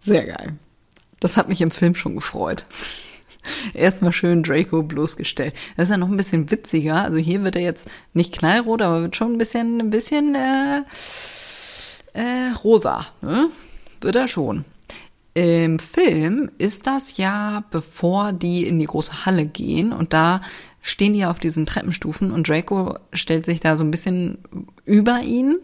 Sehr 0.00 0.24
geil. 0.24 0.56
Das 1.20 1.36
hat 1.36 1.48
mich 1.48 1.60
im 1.60 1.70
Film 1.70 1.94
schon 1.94 2.14
gefreut. 2.14 2.64
Erstmal 3.74 4.12
schön 4.12 4.42
Draco 4.42 4.82
bloßgestellt. 4.82 5.54
Das 5.76 5.84
ist 5.84 5.90
ja 5.90 5.96
noch 5.96 6.08
ein 6.08 6.16
bisschen 6.16 6.50
witziger. 6.50 7.02
Also 7.02 7.18
hier 7.18 7.44
wird 7.44 7.56
er 7.56 7.62
jetzt 7.62 7.88
nicht 8.12 8.32
knallrot, 8.32 8.82
aber 8.82 9.02
wird 9.02 9.16
schon 9.16 9.32
ein 9.32 9.38
bisschen, 9.38 9.80
ein 9.80 9.90
bisschen 9.90 10.34
äh, 10.34 10.82
äh, 12.14 12.52
rosa. 12.64 13.06
Ne? 13.20 13.48
Wird 14.00 14.16
er 14.16 14.28
schon. 14.28 14.64
Im 15.34 15.78
Film 15.78 16.50
ist 16.58 16.86
das 16.86 17.16
ja, 17.16 17.62
bevor 17.70 18.32
die 18.32 18.66
in 18.66 18.78
die 18.78 18.86
große 18.86 19.24
Halle 19.24 19.46
gehen 19.46 19.92
und 19.92 20.12
da 20.12 20.40
stehen 20.82 21.12
die 21.12 21.20
ja 21.20 21.30
auf 21.30 21.38
diesen 21.38 21.64
Treppenstufen 21.64 22.32
und 22.32 22.48
Draco 22.48 22.96
stellt 23.12 23.44
sich 23.44 23.60
da 23.60 23.76
so 23.76 23.84
ein 23.84 23.90
bisschen 23.90 24.38
über 24.84 25.20
ihn 25.20 25.58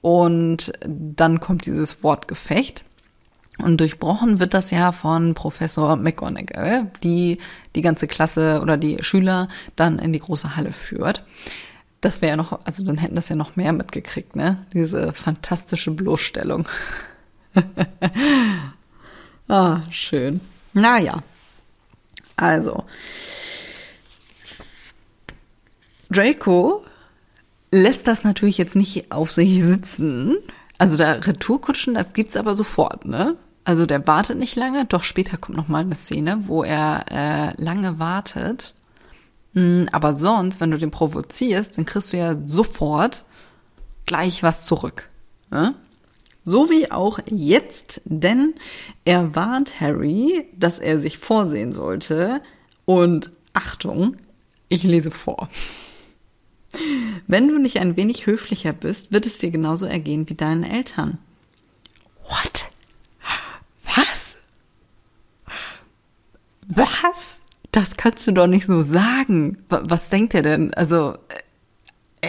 und 0.00 0.72
dann 0.86 1.40
kommt 1.40 1.66
dieses 1.66 2.04
Wortgefecht. 2.04 2.84
Und 3.62 3.78
durchbrochen 3.78 4.40
wird 4.40 4.54
das 4.54 4.70
ja 4.70 4.92
von 4.92 5.34
Professor 5.34 5.96
McGonagall, 5.96 6.90
die 7.02 7.38
die 7.74 7.82
ganze 7.82 8.06
Klasse 8.06 8.60
oder 8.62 8.76
die 8.76 9.02
Schüler 9.02 9.48
dann 9.76 9.98
in 9.98 10.12
die 10.12 10.18
große 10.18 10.56
Halle 10.56 10.72
führt. 10.72 11.24
Das 12.00 12.22
wäre 12.22 12.30
ja 12.30 12.36
noch, 12.36 12.60
also 12.64 12.82
dann 12.82 12.96
hätten 12.96 13.16
das 13.16 13.28
ja 13.28 13.36
noch 13.36 13.56
mehr 13.56 13.72
mitgekriegt, 13.72 14.34
ne? 14.34 14.64
Diese 14.72 15.12
fantastische 15.12 15.90
Bloßstellung. 15.90 16.66
ah, 19.48 19.80
schön. 19.90 20.40
Naja. 20.72 21.22
Also. 22.36 22.84
Draco 26.10 26.84
lässt 27.70 28.06
das 28.06 28.24
natürlich 28.24 28.58
jetzt 28.58 28.76
nicht 28.76 29.12
auf 29.12 29.30
sich 29.30 29.62
sitzen. 29.62 30.36
Also 30.78 30.96
da 30.96 31.12
Retourkutschen, 31.12 31.94
das 31.94 32.14
gibt's 32.14 32.36
aber 32.36 32.54
sofort, 32.54 33.04
ne? 33.04 33.36
Also 33.64 33.86
der 33.86 34.06
wartet 34.06 34.38
nicht 34.38 34.56
lange, 34.56 34.86
doch 34.86 35.02
später 35.02 35.36
kommt 35.36 35.56
noch 35.56 35.68
mal 35.68 35.82
eine 35.82 35.94
Szene, 35.94 36.44
wo 36.46 36.62
er 36.62 37.04
äh, 37.10 37.62
lange 37.62 37.98
wartet. 37.98 38.74
Mm, 39.52 39.84
aber 39.92 40.14
sonst, 40.14 40.60
wenn 40.60 40.70
du 40.70 40.78
den 40.78 40.90
provozierst, 40.90 41.76
dann 41.76 41.84
kriegst 41.84 42.12
du 42.12 42.16
ja 42.16 42.36
sofort 42.46 43.24
gleich 44.06 44.42
was 44.42 44.64
zurück. 44.64 45.08
Ne? 45.50 45.74
So 46.44 46.70
wie 46.70 46.90
auch 46.90 47.18
jetzt, 47.26 48.00
denn 48.04 48.54
er 49.04 49.34
warnt 49.36 49.80
Harry, 49.80 50.46
dass 50.56 50.78
er 50.78 50.98
sich 50.98 51.18
vorsehen 51.18 51.72
sollte. 51.72 52.40
Und 52.86 53.30
Achtung, 53.52 54.16
ich 54.68 54.82
lese 54.82 55.10
vor. 55.10 55.48
Wenn 57.26 57.48
du 57.48 57.58
nicht 57.58 57.78
ein 57.78 57.96
wenig 57.96 58.26
höflicher 58.26 58.72
bist, 58.72 59.12
wird 59.12 59.26
es 59.26 59.38
dir 59.38 59.50
genauso 59.50 59.86
ergehen 59.86 60.28
wie 60.28 60.34
deinen 60.34 60.64
Eltern. 60.64 61.18
What? 62.24 62.70
Was? 63.96 64.36
Was? 66.70 67.38
Das 67.72 67.96
kannst 67.96 68.26
du 68.26 68.32
doch 68.32 68.46
nicht 68.46 68.66
so 68.66 68.82
sagen. 68.82 69.58
Was 69.68 70.08
denkt 70.08 70.34
er 70.34 70.42
denn? 70.42 70.72
Also, 70.74 71.14
äh? 72.20 72.28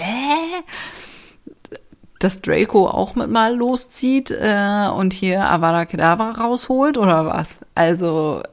Dass 2.19 2.41
Draco 2.41 2.88
auch 2.88 3.15
mit 3.15 3.29
mal 3.29 3.55
loszieht 3.55 4.31
äh, 4.31 4.88
und 4.95 5.13
hier 5.13 5.50
Avada 5.50 5.86
Kedavra 5.86 6.31
rausholt 6.31 6.98
oder 6.98 7.25
was? 7.25 7.60
Also, 7.75 8.43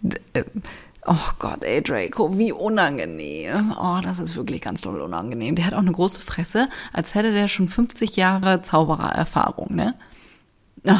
äh, 0.00 0.38
äh 0.38 0.44
Oh 1.04 1.32
Gott, 1.40 1.64
ey, 1.64 1.82
Draco, 1.82 2.38
wie 2.38 2.52
unangenehm. 2.52 3.74
Oh, 3.76 3.98
das 4.02 4.20
ist 4.20 4.36
wirklich 4.36 4.60
ganz 4.60 4.82
doll 4.82 5.00
unangenehm. 5.00 5.56
Der 5.56 5.66
hat 5.66 5.74
auch 5.74 5.78
eine 5.78 5.90
große 5.90 6.22
Fresse, 6.22 6.68
als 6.92 7.16
hätte 7.16 7.32
der 7.32 7.48
schon 7.48 7.68
50 7.68 8.14
Jahre 8.14 8.62
Zauberererfahrung, 8.62 9.74
ne? 9.74 9.94
Oh. 10.86 10.94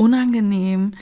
Unangenehm. 0.00 0.92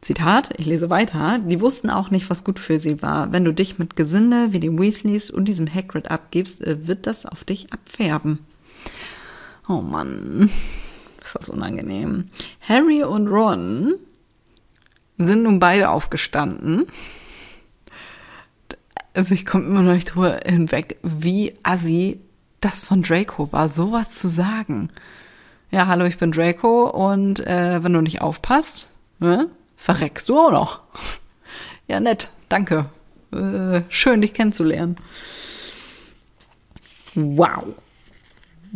Zitat, 0.00 0.54
ich 0.56 0.64
lese 0.64 0.88
weiter. 0.88 1.40
Die 1.40 1.60
wussten 1.60 1.90
auch 1.90 2.10
nicht, 2.10 2.30
was 2.30 2.42
gut 2.42 2.58
für 2.58 2.78
sie 2.78 3.02
war. 3.02 3.32
Wenn 3.32 3.44
du 3.44 3.52
dich 3.52 3.78
mit 3.78 3.96
Gesinde 3.96 4.54
wie 4.54 4.60
den 4.60 4.78
Weasleys 4.78 5.28
und 5.28 5.44
diesem 5.44 5.72
Hagrid 5.72 6.10
abgibst, 6.10 6.62
äh, 6.62 6.88
wird 6.88 7.06
das 7.06 7.26
auf 7.26 7.44
dich 7.44 7.70
abfärben. 7.70 8.38
Oh 9.68 9.82
Mann, 9.82 10.48
ist 11.22 11.34
das 11.34 11.50
unangenehm. 11.50 12.28
Harry 12.66 13.04
und 13.04 13.28
Ron 13.28 13.94
sind 15.18 15.42
nun 15.42 15.58
beide 15.58 15.90
aufgestanden. 15.90 16.86
Also 19.12 19.34
ich 19.34 19.44
komme 19.44 19.66
immer 19.66 19.82
noch 19.82 19.92
nicht 19.92 20.14
drüber 20.14 20.40
hinweg, 20.46 20.96
wie 21.02 21.52
assi 21.62 22.20
das 22.62 22.80
von 22.80 23.02
Draco 23.02 23.52
war, 23.52 23.68
sowas 23.68 24.14
zu 24.14 24.28
sagen. 24.28 24.88
Ja, 25.72 25.86
hallo, 25.86 26.04
ich 26.04 26.18
bin 26.18 26.32
Draco 26.32 26.90
und 26.90 27.38
äh, 27.46 27.84
wenn 27.84 27.92
du 27.92 28.00
nicht 28.00 28.20
aufpasst, 28.20 28.90
ne, 29.20 29.48
verreckst 29.76 30.28
du 30.28 30.38
auch 30.38 30.50
noch. 30.50 30.80
Ja, 31.86 31.98
nett, 31.98 32.28
danke. 32.48 32.86
Äh, 33.32 33.80
schön, 33.88 34.20
dich 34.20 34.32
kennenzulernen. 34.32 34.94
Wow. 37.16 37.64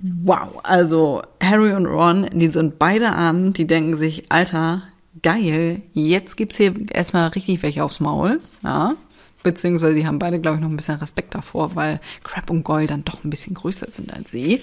Wow. 0.03 0.59
Also 0.65 1.23
Harry 1.41 1.75
und 1.75 1.87
Ron, 1.87 2.29
die 2.33 2.49
sind 2.49 2.77
beide 2.81 3.11
an, 3.11 3.53
die 3.53 3.69
denken 3.69 3.97
sich, 3.97 4.33
Alter, 4.33 4.83
geil, 5.23 5.83
jetzt 5.93 6.37
gibt's 6.37 6.57
hier 6.57 6.75
erstmal 6.91 7.29
richtig 7.29 7.63
welche 7.63 7.85
aufs 7.85 8.01
Maul, 8.01 8.41
ja. 8.65 8.97
Beziehungsweise 9.45 9.95
die 9.95 10.09
haben 10.09 10.19
beide, 10.19 10.41
glaube 10.41 10.57
ich, 10.57 10.63
noch 10.63 10.71
ein 10.71 10.77
bisschen 10.77 10.99
Respekt 10.99 11.37
davor, 11.37 11.77
weil 11.77 12.01
Crab 12.25 12.51
und 12.51 12.65
Goyle 12.65 12.89
dann 12.89 13.05
doch 13.05 13.23
ein 13.23 13.31
bisschen 13.31 13.55
größer 13.55 13.89
sind 13.93 14.13
als 14.13 14.33
sie. 14.33 14.61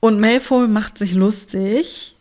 Und 0.00 0.20
Malfoy 0.20 0.66
macht 0.66 0.98
sich 0.98 1.14
lustig, 1.14 2.16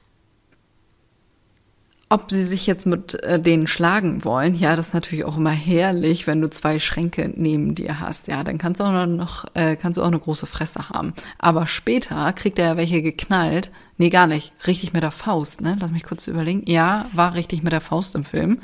ob 2.09 2.31
sie 2.31 2.43
sich 2.43 2.67
jetzt 2.67 2.85
mit 2.85 3.23
äh, 3.23 3.39
denen 3.39 3.67
schlagen 3.67 4.23
wollen. 4.25 4.55
Ja, 4.55 4.75
das 4.75 4.89
ist 4.89 4.93
natürlich 4.93 5.25
auch 5.25 5.37
immer 5.37 5.51
herrlich, 5.51 6.27
wenn 6.27 6.41
du 6.41 6.49
zwei 6.49 6.79
Schränke 6.79 7.31
neben 7.35 7.75
dir 7.75 7.99
hast. 7.99 8.27
Ja, 8.27 8.43
dann 8.43 8.57
kannst 8.57 8.81
du 8.81 8.83
auch 8.83 9.05
noch, 9.05 9.45
äh, 9.53 9.75
kannst 9.75 9.97
du 9.97 10.01
auch 10.01 10.07
eine 10.07 10.19
große 10.19 10.47
Fresse 10.47 10.89
haben. 10.89 11.13
Aber 11.37 11.67
später 11.67 12.33
kriegt 12.33 12.59
er 12.59 12.65
ja 12.65 12.77
welche 12.77 13.01
geknallt, 13.01 13.71
Nee, 13.99 14.09
gar 14.09 14.27
nicht. 14.27 14.53
Richtig 14.65 14.93
mit 14.93 15.03
der 15.03 15.11
Faust, 15.11 15.59
ne? 15.59 15.75
Lass 15.77 15.91
mich 15.91 16.05
kurz 16.05 16.29
überlegen. 16.29 16.63
Ja, 16.65 17.05
war 17.11 17.33
richtig 17.33 17.63
mit 17.63 17.73
der 17.73 17.81
Faust 17.81 18.15
im 18.15 18.23
Film. 18.23 18.59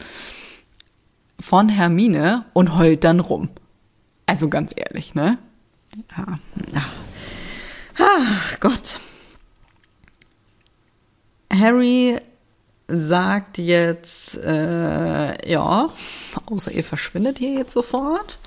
Von 1.42 1.68
Hermine 1.68 2.46
und 2.54 2.78
heult 2.78 3.04
dann 3.04 3.20
rum. 3.20 3.50
Also 4.26 4.48
ganz 4.48 4.74
ehrlich, 4.74 5.14
ne? 5.14 5.38
Ja. 6.18 6.40
ja. 6.74 6.86
Ach 7.98 8.60
Gott. 8.60 9.00
Harry 11.52 12.18
sagt 12.88 13.58
jetzt, 13.58 14.38
äh, 14.38 15.50
ja, 15.50 15.90
außer 16.46 16.72
ihr 16.72 16.84
verschwindet 16.84 17.38
hier 17.38 17.54
jetzt 17.54 17.74
sofort. 17.74 18.38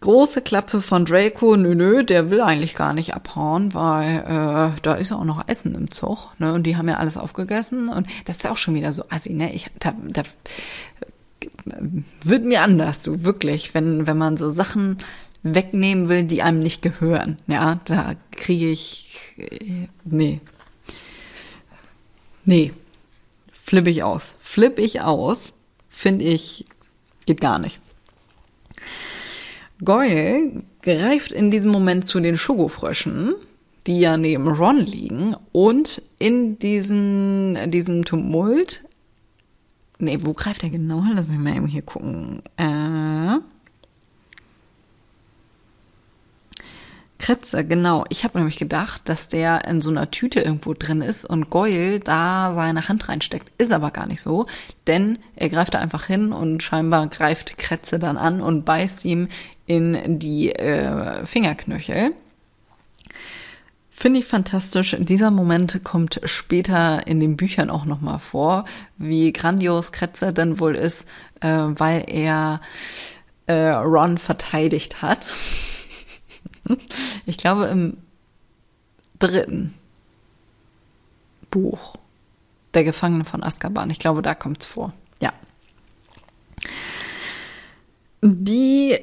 Große 0.00 0.40
Klappe 0.40 0.80
von 0.80 1.04
Draco, 1.04 1.56
nö, 1.56 1.74
nö, 1.74 2.02
der 2.02 2.30
will 2.30 2.40
eigentlich 2.40 2.74
gar 2.74 2.94
nicht 2.94 3.14
abhauen, 3.14 3.74
weil 3.74 4.20
äh, 4.20 4.80
da 4.80 4.94
ist 4.94 5.10
ja 5.10 5.16
auch 5.16 5.24
noch 5.24 5.46
Essen 5.46 5.74
im 5.74 5.90
Zug, 5.90 6.30
ne? 6.38 6.54
Und 6.54 6.62
die 6.62 6.78
haben 6.78 6.88
ja 6.88 6.96
alles 6.96 7.18
aufgegessen 7.18 7.90
und 7.90 8.06
das 8.24 8.36
ist 8.36 8.46
auch 8.48 8.56
schon 8.56 8.74
wieder 8.74 8.94
so 8.94 9.04
assi, 9.10 9.34
ne? 9.34 9.52
Ich, 9.52 9.70
da, 9.78 9.92
da 10.08 10.22
wird 12.22 12.44
mir 12.44 12.62
anders, 12.62 13.02
so 13.02 13.24
wirklich, 13.24 13.74
wenn, 13.74 14.06
wenn 14.06 14.16
man 14.16 14.38
so 14.38 14.50
Sachen 14.50 14.98
wegnehmen 15.42 16.08
will, 16.08 16.24
die 16.24 16.42
einem 16.42 16.60
nicht 16.60 16.82
gehören, 16.82 17.38
ja, 17.46 17.80
da 17.84 18.14
kriege 18.32 18.70
ich, 18.70 19.34
äh, 19.38 19.86
nee, 20.04 20.40
nee, 22.44 22.72
flippe 23.52 23.90
ich 23.90 24.02
aus, 24.02 24.34
flippe 24.40 24.82
ich 24.82 25.00
aus, 25.00 25.52
finde 25.88 26.24
ich, 26.24 26.64
geht 27.26 27.40
gar 27.40 27.58
nicht. 27.58 27.78
Goyle 29.82 30.62
greift 30.82 31.32
in 31.32 31.50
diesem 31.50 31.70
Moment 31.70 32.06
zu 32.06 32.20
den 32.20 32.36
Schogofröschen, 32.36 33.34
die 33.86 34.00
ja 34.00 34.16
neben 34.16 34.46
Ron 34.48 34.78
liegen, 34.78 35.34
und 35.52 36.02
in 36.18 36.58
diesen, 36.58 37.70
diesem 37.70 38.04
Tumult. 38.04 38.84
Nee, 39.98 40.18
wo 40.22 40.32
greift 40.32 40.62
er 40.62 40.70
genau 40.70 41.04
hin? 41.04 41.12
Lass 41.14 41.28
mich 41.28 41.38
mal 41.38 41.56
eben 41.56 41.66
hier 41.66 41.82
gucken. 41.82 42.42
Äh, 42.56 43.38
Kretze, 47.20 47.64
genau. 47.64 48.04
Ich 48.08 48.24
habe 48.24 48.38
nämlich 48.38 48.58
gedacht, 48.58 49.02
dass 49.04 49.28
der 49.28 49.66
in 49.66 49.82
so 49.82 49.90
einer 49.90 50.10
Tüte 50.10 50.40
irgendwo 50.40 50.72
drin 50.74 51.02
ist 51.02 51.24
und 51.24 51.50
Goyle 51.50 52.00
da 52.00 52.54
seine 52.54 52.88
Hand 52.88 53.08
reinsteckt. 53.08 53.52
Ist 53.58 53.72
aber 53.72 53.90
gar 53.90 54.06
nicht 54.06 54.22
so, 54.22 54.46
denn 54.86 55.18
er 55.36 55.50
greift 55.50 55.74
da 55.74 55.78
einfach 55.78 56.06
hin 56.06 56.32
und 56.32 56.62
scheinbar 56.62 57.06
greift 57.08 57.58
Kretze 57.58 57.98
dann 57.98 58.16
an 58.16 58.40
und 58.40 58.64
beißt 58.64 59.04
ihm 59.04 59.28
in 59.66 60.18
die 60.18 60.50
äh, 60.50 61.24
Fingerknöchel. 61.26 62.12
Finde 63.90 64.20
ich 64.20 64.26
fantastisch. 64.26 64.96
Dieser 64.98 65.30
Moment 65.30 65.84
kommt 65.84 66.22
später 66.24 67.06
in 67.06 67.20
den 67.20 67.36
Büchern 67.36 67.68
auch 67.68 67.84
nochmal 67.84 68.18
vor, 68.18 68.64
wie 68.96 69.30
grandios 69.30 69.92
Kretze 69.92 70.32
denn 70.32 70.58
wohl 70.58 70.74
ist, 70.74 71.06
äh, 71.40 71.48
weil 71.48 72.04
er 72.08 72.62
äh, 73.46 73.68
Ron 73.72 74.16
verteidigt 74.16 75.02
hat. 75.02 75.26
ich 77.26 77.36
glaube 77.36 77.66
im 77.66 77.96
dritten 79.18 79.74
Buch 81.50 81.94
Der 82.74 82.84
Gefangene 82.84 83.24
von 83.24 83.42
Azkaban. 83.42 83.90
Ich 83.90 83.98
glaube, 83.98 84.22
da 84.22 84.34
kommt's 84.34 84.66
vor. 84.66 84.92
Ja. 85.20 85.32
Die 88.22 88.98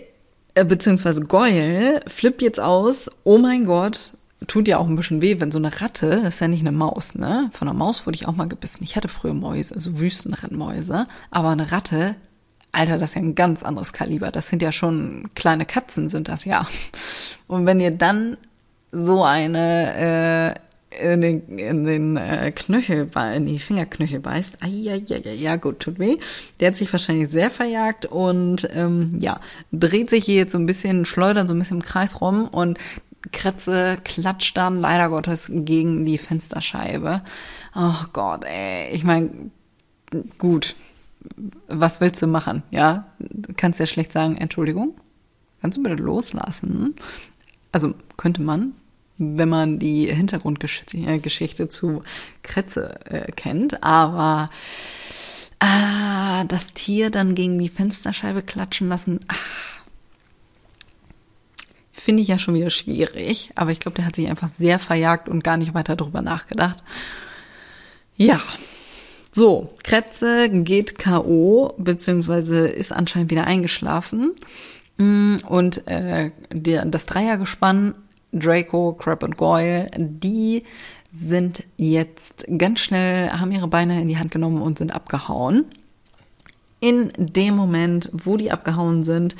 äh, 0.57 0.65
beziehungsweise 0.65 1.21
Goyle 1.21 2.01
flippt 2.07 2.41
jetzt 2.41 2.59
aus, 2.59 3.11
oh 3.23 3.37
mein 3.37 3.65
Gott, 3.65 4.13
tut 4.47 4.67
ja 4.67 4.79
auch 4.79 4.87
ein 4.87 4.95
bisschen 4.95 5.21
weh, 5.21 5.39
wenn 5.39 5.51
so 5.51 5.59
eine 5.59 5.81
Ratte, 5.81 6.21
das 6.23 6.35
ist 6.35 6.39
ja 6.39 6.47
nicht 6.47 6.61
eine 6.61 6.71
Maus, 6.71 7.13
ne? 7.13 7.49
Von 7.53 7.67
einer 7.67 7.77
Maus 7.77 8.05
wurde 8.07 8.15
ich 8.15 8.27
auch 8.27 8.35
mal 8.35 8.47
gebissen. 8.47 8.83
Ich 8.83 8.95
hatte 8.95 9.07
früher 9.07 9.33
Mäuse, 9.33 9.75
also 9.75 9.99
Wüstenmäuse, 9.99 11.05
aber 11.29 11.49
eine 11.49 11.71
Ratte, 11.71 12.15
Alter, 12.71 12.97
das 12.97 13.11
ist 13.11 13.15
ja 13.15 13.21
ein 13.21 13.35
ganz 13.35 13.63
anderes 13.63 13.93
Kaliber. 13.93 14.31
Das 14.31 14.47
sind 14.49 14.61
ja 14.61 14.71
schon 14.71 15.29
kleine 15.35 15.65
Katzen, 15.65 16.09
sind 16.09 16.27
das 16.27 16.45
ja. 16.45 16.67
Und 17.47 17.65
wenn 17.65 17.79
ihr 17.79 17.91
dann 17.91 18.37
so 18.91 19.23
eine 19.23 20.55
äh, 20.55 20.59
in 20.89 21.21
den, 21.21 21.59
in 21.59 21.85
den 21.85 22.17
äh, 22.17 22.51
Knöchel, 22.51 23.09
in 23.35 23.45
die 23.45 23.59
Fingerknöchel 23.59 24.19
beißt, 24.19 24.57
ai, 24.61 24.91
ai, 24.91 25.31
ja 25.35 25.55
gut, 25.57 25.79
tut 25.79 25.99
weh. 25.99 26.17
Der 26.59 26.69
hat 26.69 26.77
sich 26.77 26.91
wahrscheinlich 26.91 27.29
sehr 27.29 27.51
verjagt 27.51 28.05
und 28.05 28.67
ähm, 28.73 29.17
ja, 29.19 29.39
dreht 29.71 30.09
sich 30.09 30.25
hier 30.25 30.35
jetzt 30.35 30.53
so 30.53 30.57
ein 30.57 30.65
bisschen, 30.65 31.05
schleudert 31.05 31.47
so 31.47 31.53
ein 31.53 31.59
bisschen 31.59 31.77
im 31.77 31.83
Kreis 31.83 32.21
rum 32.21 32.47
und 32.47 32.79
Kretze 33.31 33.97
klatscht 34.03 34.55
dann 34.55 34.79
leider 34.79 35.09
Gottes 35.09 35.51
gegen 35.51 36.05
die 36.05 36.17
Fensterscheibe. 36.17 37.21
Oh 37.75 38.05
Gott, 38.13 38.45
ey. 38.45 38.89
Ich 38.93 39.03
meine, 39.03 39.29
gut. 40.37 40.75
Was 41.67 42.01
willst 42.01 42.21
du 42.21 42.27
machen? 42.27 42.63
Ja, 42.71 43.07
kannst 43.55 43.79
ja 43.79 43.85
schlecht 43.85 44.11
sagen, 44.11 44.37
Entschuldigung. 44.37 44.95
Kannst 45.61 45.77
du 45.77 45.83
bitte 45.83 45.95
loslassen? 45.95 46.95
Also 47.71 47.93
könnte 48.15 48.41
man, 48.41 48.73
wenn 49.17 49.49
man 49.49 49.79
die 49.79 50.05
Hintergrundgeschichte 50.13 51.67
zu 51.67 52.03
Kretze 52.43 53.05
äh, 53.05 53.31
kennt, 53.31 53.83
aber 53.83 54.49
ah, 55.59 56.43
das 56.45 56.73
Tier 56.73 57.09
dann 57.09 57.35
gegen 57.35 57.57
die 57.59 57.69
Fensterscheibe 57.69 58.43
klatschen 58.43 58.89
lassen, 58.89 59.19
ach, 59.27 59.79
finde 61.91 62.21
ich 62.21 62.29
ja 62.29 62.39
schon 62.39 62.53
wieder 62.53 62.69
schwierig. 62.69 63.51
Aber 63.55 63.71
ich 63.71 63.79
glaube, 63.79 63.95
der 63.95 64.05
hat 64.05 64.15
sich 64.15 64.27
einfach 64.29 64.47
sehr 64.47 64.79
verjagt 64.79 65.27
und 65.27 65.43
gar 65.43 65.57
nicht 65.57 65.73
weiter 65.73 65.95
drüber 65.95 66.21
nachgedacht. 66.21 66.81
Ja. 68.15 68.39
So, 69.31 69.69
Kretze 69.83 70.49
geht 70.49 70.97
K.O., 70.97 71.73
beziehungsweise 71.77 72.67
ist 72.67 72.91
anscheinend 72.91 73.31
wieder 73.31 73.45
eingeschlafen. 73.45 74.33
Mm, 74.97 75.37
und 75.47 75.87
äh, 75.87 76.31
der, 76.51 76.85
das 76.85 77.05
Dreiergespann, 77.05 77.93
Draco, 78.33 78.93
Crab 78.93 79.23
und 79.23 79.37
Goyle, 79.37 79.89
die 79.97 80.63
sind 81.11 81.63
jetzt 81.77 82.45
ganz 82.57 82.79
schnell, 82.79 83.29
haben 83.29 83.51
ihre 83.51 83.67
Beine 83.67 84.01
in 84.01 84.07
die 84.07 84.17
Hand 84.17 84.31
genommen 84.31 84.61
und 84.61 84.77
sind 84.77 84.93
abgehauen. 84.93 85.65
In 86.79 87.11
dem 87.17 87.55
Moment, 87.55 88.09
wo 88.13 88.37
die 88.37 88.51
abgehauen 88.51 89.03
sind, 89.03 89.35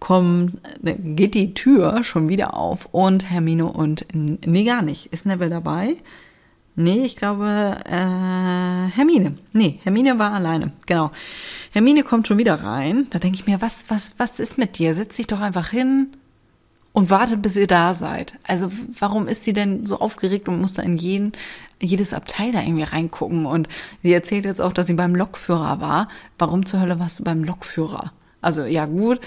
kommen, 0.00 0.60
ne, 0.80 0.96
geht 0.96 1.34
die 1.34 1.54
Tür 1.54 2.02
schon 2.02 2.28
wieder 2.28 2.54
auf 2.54 2.88
und 2.90 3.30
Hermine 3.30 3.66
und, 3.66 4.06
nee, 4.12 4.64
gar 4.64 4.82
nicht. 4.82 5.06
Ist 5.12 5.26
Neville 5.26 5.50
dabei? 5.50 5.96
Nee, 6.76 7.02
ich 7.04 7.16
glaube, 7.16 7.80
äh, 7.84 8.90
Hermine. 8.96 9.36
Nee, 9.52 9.80
Hermine 9.82 10.18
war 10.18 10.32
alleine. 10.32 10.72
Genau. 10.86 11.10
Hermine 11.72 12.02
kommt 12.02 12.28
schon 12.28 12.38
wieder 12.38 12.62
rein. 12.62 13.06
Da 13.10 13.18
denke 13.18 13.36
ich 13.36 13.46
mir, 13.46 13.60
was, 13.60 13.84
was, 13.88 14.14
was 14.18 14.40
ist 14.40 14.56
mit 14.56 14.78
dir? 14.78 14.94
Setz 14.94 15.16
dich 15.16 15.26
doch 15.26 15.40
einfach 15.40 15.68
hin 15.68 16.08
und 16.92 17.10
wartet, 17.10 17.42
bis 17.42 17.56
ihr 17.56 17.66
da 17.66 17.94
seid. 17.94 18.38
Also, 18.46 18.70
warum 18.98 19.26
ist 19.26 19.44
sie 19.44 19.52
denn 19.52 19.86
so 19.86 19.98
aufgeregt 19.98 20.48
und 20.48 20.60
muss 20.60 20.74
da 20.74 20.82
in 20.82 20.96
jeden, 20.96 21.32
jedes 21.80 22.12
Abteil 22.12 22.52
da 22.52 22.60
irgendwie 22.60 22.84
reingucken? 22.84 23.46
Und 23.46 23.68
sie 24.02 24.12
erzählt 24.12 24.44
jetzt 24.44 24.60
auch, 24.60 24.72
dass 24.72 24.86
sie 24.86 24.94
beim 24.94 25.14
Lokführer 25.14 25.80
war. 25.80 26.08
Warum 26.38 26.66
zur 26.66 26.80
Hölle 26.80 26.98
warst 26.98 27.18
du 27.18 27.24
beim 27.24 27.44
Lokführer? 27.44 28.12
Also, 28.40 28.64
ja, 28.64 28.86
gut, 28.86 29.20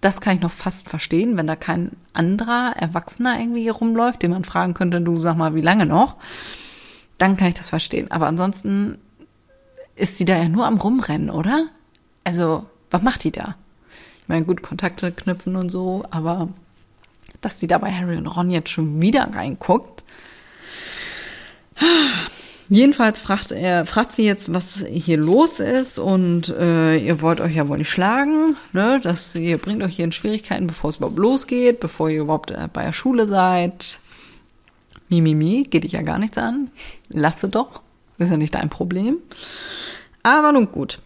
das 0.00 0.20
kann 0.20 0.36
ich 0.36 0.42
noch 0.42 0.50
fast 0.50 0.88
verstehen, 0.88 1.36
wenn 1.36 1.46
da 1.46 1.56
kein 1.56 1.92
anderer 2.12 2.72
Erwachsener 2.76 3.38
irgendwie 3.38 3.68
rumläuft, 3.68 4.22
den 4.22 4.30
man 4.30 4.44
fragen 4.44 4.74
könnte, 4.74 5.00
du 5.00 5.20
sag 5.20 5.36
mal, 5.36 5.54
wie 5.54 5.60
lange 5.60 5.86
noch? 5.86 6.16
Dann 7.20 7.36
kann 7.36 7.48
ich 7.48 7.54
das 7.54 7.68
verstehen. 7.68 8.10
Aber 8.10 8.26
ansonsten 8.26 8.96
ist 9.94 10.16
sie 10.16 10.24
da 10.24 10.38
ja 10.38 10.48
nur 10.48 10.64
am 10.66 10.78
Rumrennen, 10.78 11.28
oder? 11.28 11.66
Also, 12.24 12.64
was 12.90 13.02
macht 13.02 13.24
die 13.24 13.30
da? 13.30 13.56
Ich 14.22 14.28
meine, 14.28 14.46
gut, 14.46 14.62
Kontakte 14.62 15.12
knüpfen 15.12 15.54
und 15.54 15.68
so, 15.68 16.02
aber 16.10 16.48
dass 17.42 17.58
sie 17.58 17.66
da 17.66 17.76
bei 17.76 17.92
Harry 17.92 18.16
und 18.16 18.26
Ron 18.26 18.48
jetzt 18.50 18.70
schon 18.70 19.02
wieder 19.02 19.28
reinguckt. 19.34 20.02
Jedenfalls 22.70 23.20
fragt 23.20 23.52
er, 23.52 23.84
fragt 23.84 24.12
sie 24.12 24.24
jetzt, 24.24 24.54
was 24.54 24.82
hier 24.90 25.18
los 25.18 25.60
ist 25.60 25.98
und 25.98 26.48
äh, 26.48 26.96
ihr 26.96 27.20
wollt 27.20 27.42
euch 27.42 27.56
ja 27.56 27.68
wohl 27.68 27.78
nicht 27.78 27.90
schlagen, 27.90 28.56
ne? 28.72 28.98
Dass 29.02 29.34
ihr 29.34 29.58
bringt 29.58 29.82
euch 29.82 29.96
hier 29.96 30.06
in 30.06 30.12
Schwierigkeiten, 30.12 30.68
bevor 30.68 30.88
es 30.88 30.96
überhaupt 30.96 31.18
losgeht, 31.18 31.80
bevor 31.80 32.08
ihr 32.08 32.22
überhaupt 32.22 32.50
äh, 32.52 32.68
bei 32.72 32.84
der 32.84 32.94
Schule 32.94 33.26
seid. 33.26 33.98
Mimimi, 35.10 35.34
mi, 35.34 35.56
mi, 35.58 35.62
geht 35.64 35.84
dich 35.84 35.92
ja 35.92 36.02
gar 36.02 36.18
nichts 36.18 36.38
an. 36.38 36.70
Lasse 37.08 37.48
doch, 37.48 37.82
ist 38.18 38.30
ja 38.30 38.36
nicht 38.36 38.54
dein 38.54 38.70
Problem. 38.70 39.18
Aber 40.22 40.52
nun 40.52 40.70
gut. 40.70 41.00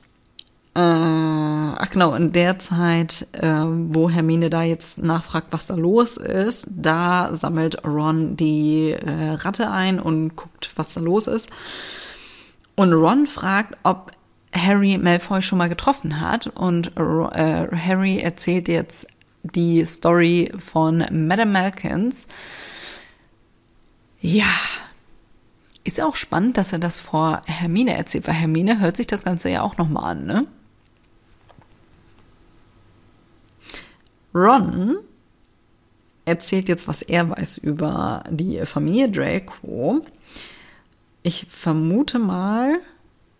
Äh, 0.76 0.80
ach 0.80 1.88
genau, 1.90 2.14
in 2.14 2.32
der 2.32 2.58
Zeit, 2.58 3.28
äh, 3.32 3.64
wo 3.64 4.10
Hermine 4.10 4.50
da 4.50 4.64
jetzt 4.64 4.98
nachfragt, 4.98 5.48
was 5.50 5.68
da 5.68 5.74
los 5.74 6.16
ist, 6.16 6.66
da 6.68 7.34
sammelt 7.34 7.84
Ron 7.84 8.36
die 8.36 8.90
äh, 8.90 9.30
Ratte 9.34 9.70
ein 9.70 10.00
und 10.00 10.34
guckt, 10.34 10.70
was 10.74 10.94
da 10.94 11.00
los 11.00 11.28
ist. 11.28 11.48
Und 12.74 12.92
Ron 12.92 13.26
fragt, 13.26 13.76
ob 13.84 14.10
Harry 14.52 14.98
Malfoy 14.98 15.42
schon 15.42 15.58
mal 15.58 15.68
getroffen 15.68 16.20
hat. 16.20 16.48
Und 16.48 16.96
äh, 16.96 17.76
Harry 17.76 18.18
erzählt 18.18 18.66
jetzt 18.66 19.06
die 19.44 19.84
Story 19.86 20.50
von 20.58 21.04
Madame 21.12 21.52
Malkins. 21.52 22.26
Ja, 24.26 24.54
ist 25.84 26.00
auch 26.00 26.16
spannend, 26.16 26.56
dass 26.56 26.72
er 26.72 26.78
das 26.78 26.98
vor 26.98 27.42
Hermine 27.44 27.94
erzählt, 27.94 28.26
weil 28.26 28.32
Hermine 28.32 28.80
hört 28.80 28.96
sich 28.96 29.06
das 29.06 29.22
Ganze 29.22 29.50
ja 29.50 29.60
auch 29.60 29.76
nochmal 29.76 30.12
an, 30.12 30.24
ne? 30.24 30.46
Ron 34.34 34.96
erzählt 36.24 36.70
jetzt, 36.70 36.88
was 36.88 37.02
er 37.02 37.28
weiß 37.28 37.58
über 37.58 38.24
die 38.30 38.64
Familie 38.64 39.10
Draco. 39.10 40.00
Ich 41.22 41.44
vermute 41.50 42.18
mal, 42.18 42.80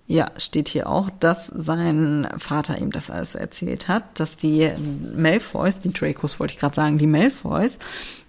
ja, 0.06 0.30
steht 0.36 0.68
hier 0.68 0.88
auch, 0.88 1.08
dass 1.18 1.46
sein 1.46 2.28
Vater 2.36 2.78
ihm 2.78 2.90
das 2.90 3.10
alles 3.10 3.32
so 3.32 3.38
erzählt 3.38 3.88
hat, 3.88 4.20
dass 4.20 4.36
die 4.36 4.70
Malfoys, 5.16 5.78
die 5.78 5.94
Dracos 5.94 6.38
wollte 6.38 6.54
ich 6.54 6.60
gerade 6.60 6.74
sagen, 6.74 6.98
die 6.98 7.06
Malfoys, 7.06 7.78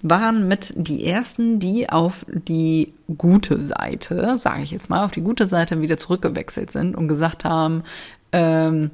waren 0.01 0.47
mit 0.47 0.73
die 0.77 1.05
ersten, 1.05 1.59
die 1.59 1.89
auf 1.89 2.25
die 2.29 2.93
gute 3.17 3.59
Seite, 3.59 4.37
sage 4.37 4.63
ich 4.63 4.71
jetzt 4.71 4.89
mal, 4.89 5.03
auf 5.03 5.11
die 5.11 5.21
gute 5.21 5.47
Seite 5.47 5.81
wieder 5.81 5.97
zurückgewechselt 5.97 6.71
sind 6.71 6.95
und 6.95 7.09
gesagt 7.09 7.43
haben, 7.43 7.83
ähm, 8.31 8.91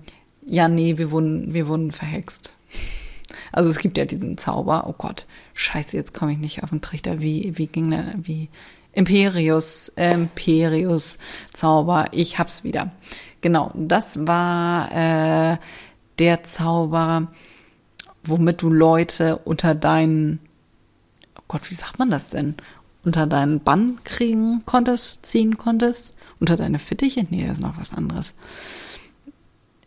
ja, 0.48 0.68
nee, 0.68 0.98
wir 0.98 1.12
wurden, 1.12 1.54
wir 1.54 1.68
wurden 1.68 1.92
verhext. 1.92 2.56
Also 3.52 3.70
es 3.70 3.78
gibt 3.78 3.98
ja 3.98 4.06
diesen 4.06 4.40
Zauber, 4.40 4.86
oh 4.88 4.96
Gott, 4.98 5.28
scheiße, 5.54 5.96
jetzt 5.96 6.16
komme 6.16 6.32
ich 6.32 6.40
nicht 6.40 6.64
auf 6.64 6.72
den 6.72 6.82
Trichter, 6.82 7.22
wie, 7.22 7.58
wie 7.58 7.68
ging 7.68 7.92
der, 7.92 8.14
wie 8.18 8.50
Imperius, 8.94 9.90
Imperius 9.96 11.18
Zauber, 11.54 12.08
ich 12.12 12.40
hab's 12.40 12.64
wieder. 12.64 12.92
Genau, 13.42 13.72
das 13.74 14.28
war 14.28 14.92
äh, 14.92 15.58
der 16.20 16.44
Zauber, 16.44 17.28
womit 18.24 18.62
du 18.62 18.70
Leute 18.70 19.38
unter 19.38 19.74
deinen, 19.74 20.40
oh 21.38 21.44
Gott, 21.48 21.72
wie 21.72 21.76
sagt 21.76 22.00
man 22.00 22.10
das 22.10 22.30
denn? 22.30 22.56
Unter 23.04 23.26
deinen 23.26 23.62
Bann 23.62 24.00
kriegen 24.04 24.64
konntest, 24.66 25.26
ziehen 25.26 25.58
konntest? 25.58 26.14
Unter 26.40 26.58
deine 26.58 26.78
Fittiche? 26.78 27.26
Nee, 27.30 27.48
das 27.48 27.58
ist 27.58 27.64
noch 27.64 27.80
was 27.80 27.94
anderes. 27.94 28.36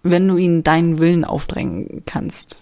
Wenn 0.02 0.26
du 0.26 0.36
ihnen 0.36 0.64
deinen 0.64 0.98
Willen 0.98 1.24
aufdrängen 1.24 2.02
kannst. 2.06 2.60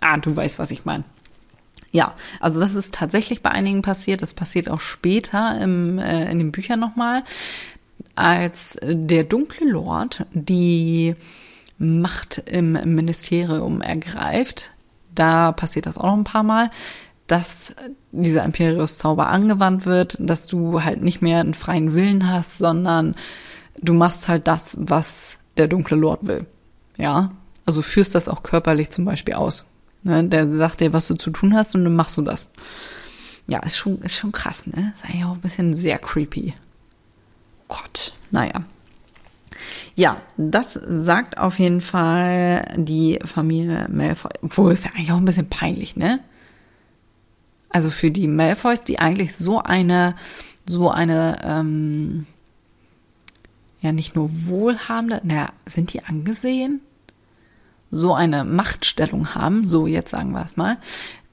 Ah, 0.00 0.18
du 0.18 0.34
weißt, 0.36 0.58
was 0.58 0.70
ich 0.70 0.84
meine. 0.84 1.04
Ja, 1.92 2.14
also 2.40 2.58
das 2.58 2.74
ist 2.74 2.94
tatsächlich 2.94 3.42
bei 3.42 3.50
einigen 3.50 3.82
passiert. 3.82 4.22
Das 4.22 4.32
passiert 4.34 4.68
auch 4.68 4.80
später 4.80 5.60
im, 5.60 5.98
äh, 5.98 6.30
in 6.30 6.38
den 6.38 6.50
Büchern 6.50 6.80
nochmal, 6.80 7.22
als 8.16 8.78
der 8.82 9.24
dunkle 9.24 9.68
Lord 9.68 10.26
die 10.32 11.14
Macht 11.78 12.38
im 12.46 12.72
Ministerium 12.72 13.82
ergreift. 13.82 14.70
Da 15.14 15.52
passiert 15.52 15.86
das 15.86 15.98
auch 15.98 16.04
noch 16.04 16.16
ein 16.16 16.24
paar 16.24 16.42
Mal, 16.42 16.70
dass 17.26 17.74
dieser 18.10 18.44
Imperius-Zauber 18.44 19.28
angewandt 19.28 19.84
wird, 19.84 20.16
dass 20.20 20.46
du 20.46 20.82
halt 20.82 21.02
nicht 21.02 21.22
mehr 21.22 21.40
einen 21.40 21.54
freien 21.54 21.92
Willen 21.92 22.30
hast, 22.30 22.58
sondern 22.58 23.14
du 23.78 23.94
machst 23.94 24.28
halt 24.28 24.48
das, 24.48 24.76
was 24.78 25.38
der 25.56 25.68
dunkle 25.68 25.96
Lord 25.96 26.26
will. 26.26 26.46
Ja, 26.96 27.32
also 27.66 27.82
führst 27.82 28.14
das 28.14 28.28
auch 28.28 28.42
körperlich 28.42 28.90
zum 28.90 29.04
Beispiel 29.04 29.34
aus. 29.34 29.66
Ne? 30.02 30.24
Der 30.24 30.50
sagt 30.50 30.80
dir, 30.80 30.92
was 30.92 31.06
du 31.06 31.14
zu 31.14 31.30
tun 31.30 31.54
hast 31.54 31.74
und 31.74 31.84
dann 31.84 31.94
machst 31.94 32.16
du 32.16 32.22
das. 32.22 32.48
Ja, 33.46 33.60
ist 33.60 33.76
schon, 33.76 34.00
ist 34.02 34.14
schon 34.14 34.32
krass, 34.32 34.66
ne? 34.66 34.92
Ist 34.96 35.04
eigentlich 35.04 35.24
auch 35.24 35.34
ein 35.34 35.40
bisschen 35.40 35.74
sehr 35.74 35.98
creepy. 35.98 36.54
Gott, 37.68 38.12
naja. 38.30 38.64
Ja, 39.94 40.20
das 40.36 40.74
sagt 40.74 41.38
auf 41.38 41.58
jeden 41.58 41.80
Fall 41.80 42.66
die 42.76 43.18
Familie 43.24 43.88
Malfoy. 43.90 44.30
Obwohl, 44.42 44.72
ist 44.72 44.84
ja 44.84 44.92
eigentlich 44.92 45.12
auch 45.12 45.16
ein 45.16 45.24
bisschen 45.24 45.48
peinlich, 45.48 45.96
ne? 45.96 46.20
Also 47.68 47.90
für 47.90 48.10
die 48.10 48.28
Malfoys, 48.28 48.84
die 48.84 48.98
eigentlich 48.98 49.36
so 49.36 49.60
eine, 49.60 50.14
so 50.66 50.90
eine, 50.90 51.38
ähm, 51.42 52.26
ja, 53.80 53.92
nicht 53.92 54.14
nur 54.14 54.30
wohlhabende, 54.46 55.20
naja, 55.24 55.48
sind 55.66 55.92
die 55.92 56.04
angesehen? 56.04 56.80
So 57.92 58.14
eine 58.14 58.42
Machtstellung 58.42 59.34
haben, 59.36 59.68
so 59.68 59.86
jetzt 59.86 60.10
sagen 60.10 60.32
wir 60.32 60.44
es 60.44 60.56
mal, 60.56 60.78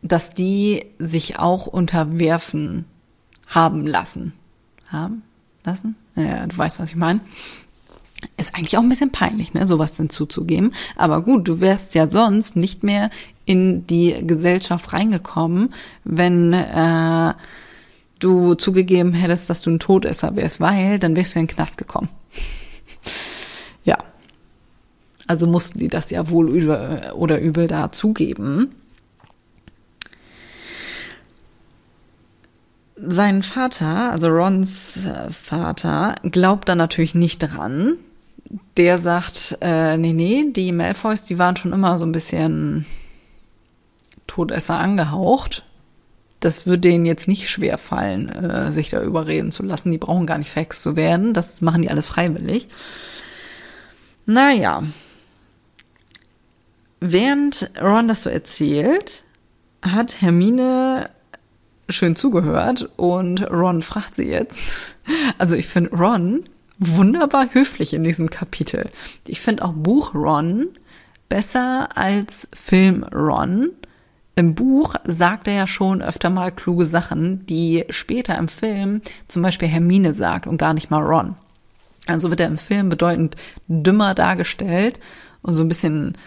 dass 0.01 0.29
die 0.31 0.85
sich 0.99 1.39
auch 1.39 1.65
unterwerfen 1.65 2.85
haben 3.47 3.87
lassen. 3.87 4.33
Haben 4.87 5.23
lassen? 5.63 5.95
Ja, 6.15 6.45
du 6.45 6.57
weißt, 6.57 6.79
was 6.79 6.89
ich 6.89 6.95
meine. 6.95 7.21
Ist 8.35 8.53
eigentlich 8.53 8.77
auch 8.77 8.81
ein 8.81 8.89
bisschen 8.89 9.11
peinlich, 9.11 9.53
ne, 9.53 9.65
sowas 9.65 9.95
hinzuzugeben. 9.95 10.73
Aber 10.97 11.21
gut, 11.21 11.47
du 11.47 11.61
wärst 11.61 11.95
ja 11.95 12.09
sonst 12.09 12.57
nicht 12.57 12.83
mehr 12.83 13.09
in 13.45 13.87
die 13.87 14.27
Gesellschaft 14.27 14.91
reingekommen, 14.91 15.73
wenn 16.03 16.51
äh, 16.51 17.33
du 18.19 18.55
zugegeben 18.55 19.13
hättest, 19.13 19.49
dass 19.49 19.61
du 19.61 19.71
ein 19.71 19.79
Todesser 19.79 20.35
wärst, 20.35 20.59
weil 20.59 20.99
dann 20.99 21.15
wärst 21.15 21.35
du 21.35 21.39
in 21.39 21.47
den 21.47 21.55
Knast 21.55 21.77
gekommen. 21.77 22.09
ja, 23.85 23.97
also 25.29 25.45
mussten 25.45 25.77
die 25.77 25.89
das 25.89 26.09
ja 26.09 26.27
wohl 26.31 26.49
oder 27.13 27.39
übel 27.39 27.67
da 27.67 27.91
zugeben. 27.91 28.73
Sein 32.95 33.43
Vater, 33.43 34.11
also 34.11 34.27
Rons 34.27 35.05
äh, 35.05 35.29
Vater, 35.29 36.15
glaubt 36.23 36.67
da 36.67 36.73
natürlich 36.73 37.13
nicht 37.13 37.37
dran. 37.37 37.93
Der 38.75 38.97
sagt, 38.97 39.59
äh, 39.61 39.97
nee, 39.97 40.13
nee, 40.13 40.45
die 40.51 40.71
Malfoys, 40.71 41.25
die 41.25 41.37
waren 41.37 41.55
schon 41.55 41.73
immer 41.73 41.99
so 41.99 42.07
ein 42.07 42.11
bisschen 42.11 42.87
Todesser 44.25 44.79
angehaucht. 44.79 45.63
Das 46.39 46.65
würde 46.65 46.89
denen 46.89 47.05
jetzt 47.05 47.27
nicht 47.27 47.51
schwer 47.51 47.77
fallen, 47.77 48.29
äh, 48.29 48.71
sich 48.71 48.89
da 48.89 48.99
überreden 49.03 49.51
zu 49.51 49.61
lassen. 49.61 49.91
Die 49.91 49.99
brauchen 49.99 50.25
gar 50.25 50.39
nicht 50.39 50.49
Facts 50.49 50.81
zu 50.81 50.95
werden. 50.95 51.35
Das 51.35 51.61
machen 51.61 51.83
die 51.83 51.91
alles 51.91 52.07
freiwillig. 52.07 52.67
Naja, 54.25 54.83
Während 56.99 57.71
Ron 57.81 58.07
das 58.07 58.23
so 58.23 58.29
erzählt, 58.29 59.23
hat 59.81 60.21
Hermine 60.21 61.09
schön 61.87 62.15
zugehört 62.15 62.89
und 62.97 63.49
Ron 63.49 63.81
fragt 63.81 64.15
sie 64.15 64.27
jetzt. 64.27 64.95
Also 65.37 65.55
ich 65.55 65.67
finde 65.67 65.91
Ron 65.95 66.43
wunderbar 66.77 67.53
höflich 67.53 67.93
in 67.93 68.03
diesem 68.03 68.29
Kapitel. 68.29 68.89
Ich 69.25 69.41
finde 69.41 69.63
auch 69.63 69.73
Buch 69.73 70.13
Ron 70.13 70.67
besser 71.29 71.97
als 71.97 72.47
Film 72.53 73.03
Ron. 73.03 73.71
Im 74.35 74.55
Buch 74.55 74.95
sagt 75.05 75.47
er 75.47 75.53
ja 75.53 75.67
schon 75.67 76.01
öfter 76.01 76.29
mal 76.29 76.51
kluge 76.51 76.85
Sachen, 76.85 77.45
die 77.45 77.85
später 77.89 78.37
im 78.37 78.47
Film 78.47 79.01
zum 79.27 79.41
Beispiel 79.41 79.67
Hermine 79.67 80.13
sagt 80.13 80.47
und 80.47 80.57
gar 80.57 80.73
nicht 80.73 80.89
mal 80.89 81.03
Ron. 81.03 81.35
Also 82.07 82.29
wird 82.29 82.39
er 82.39 82.47
im 82.47 82.57
Film 82.57 82.89
bedeutend 82.89 83.35
dümmer 83.67 84.15
dargestellt 84.15 84.99
und 85.41 85.53
so 85.53 85.63
ein 85.63 85.67
bisschen 85.67 86.17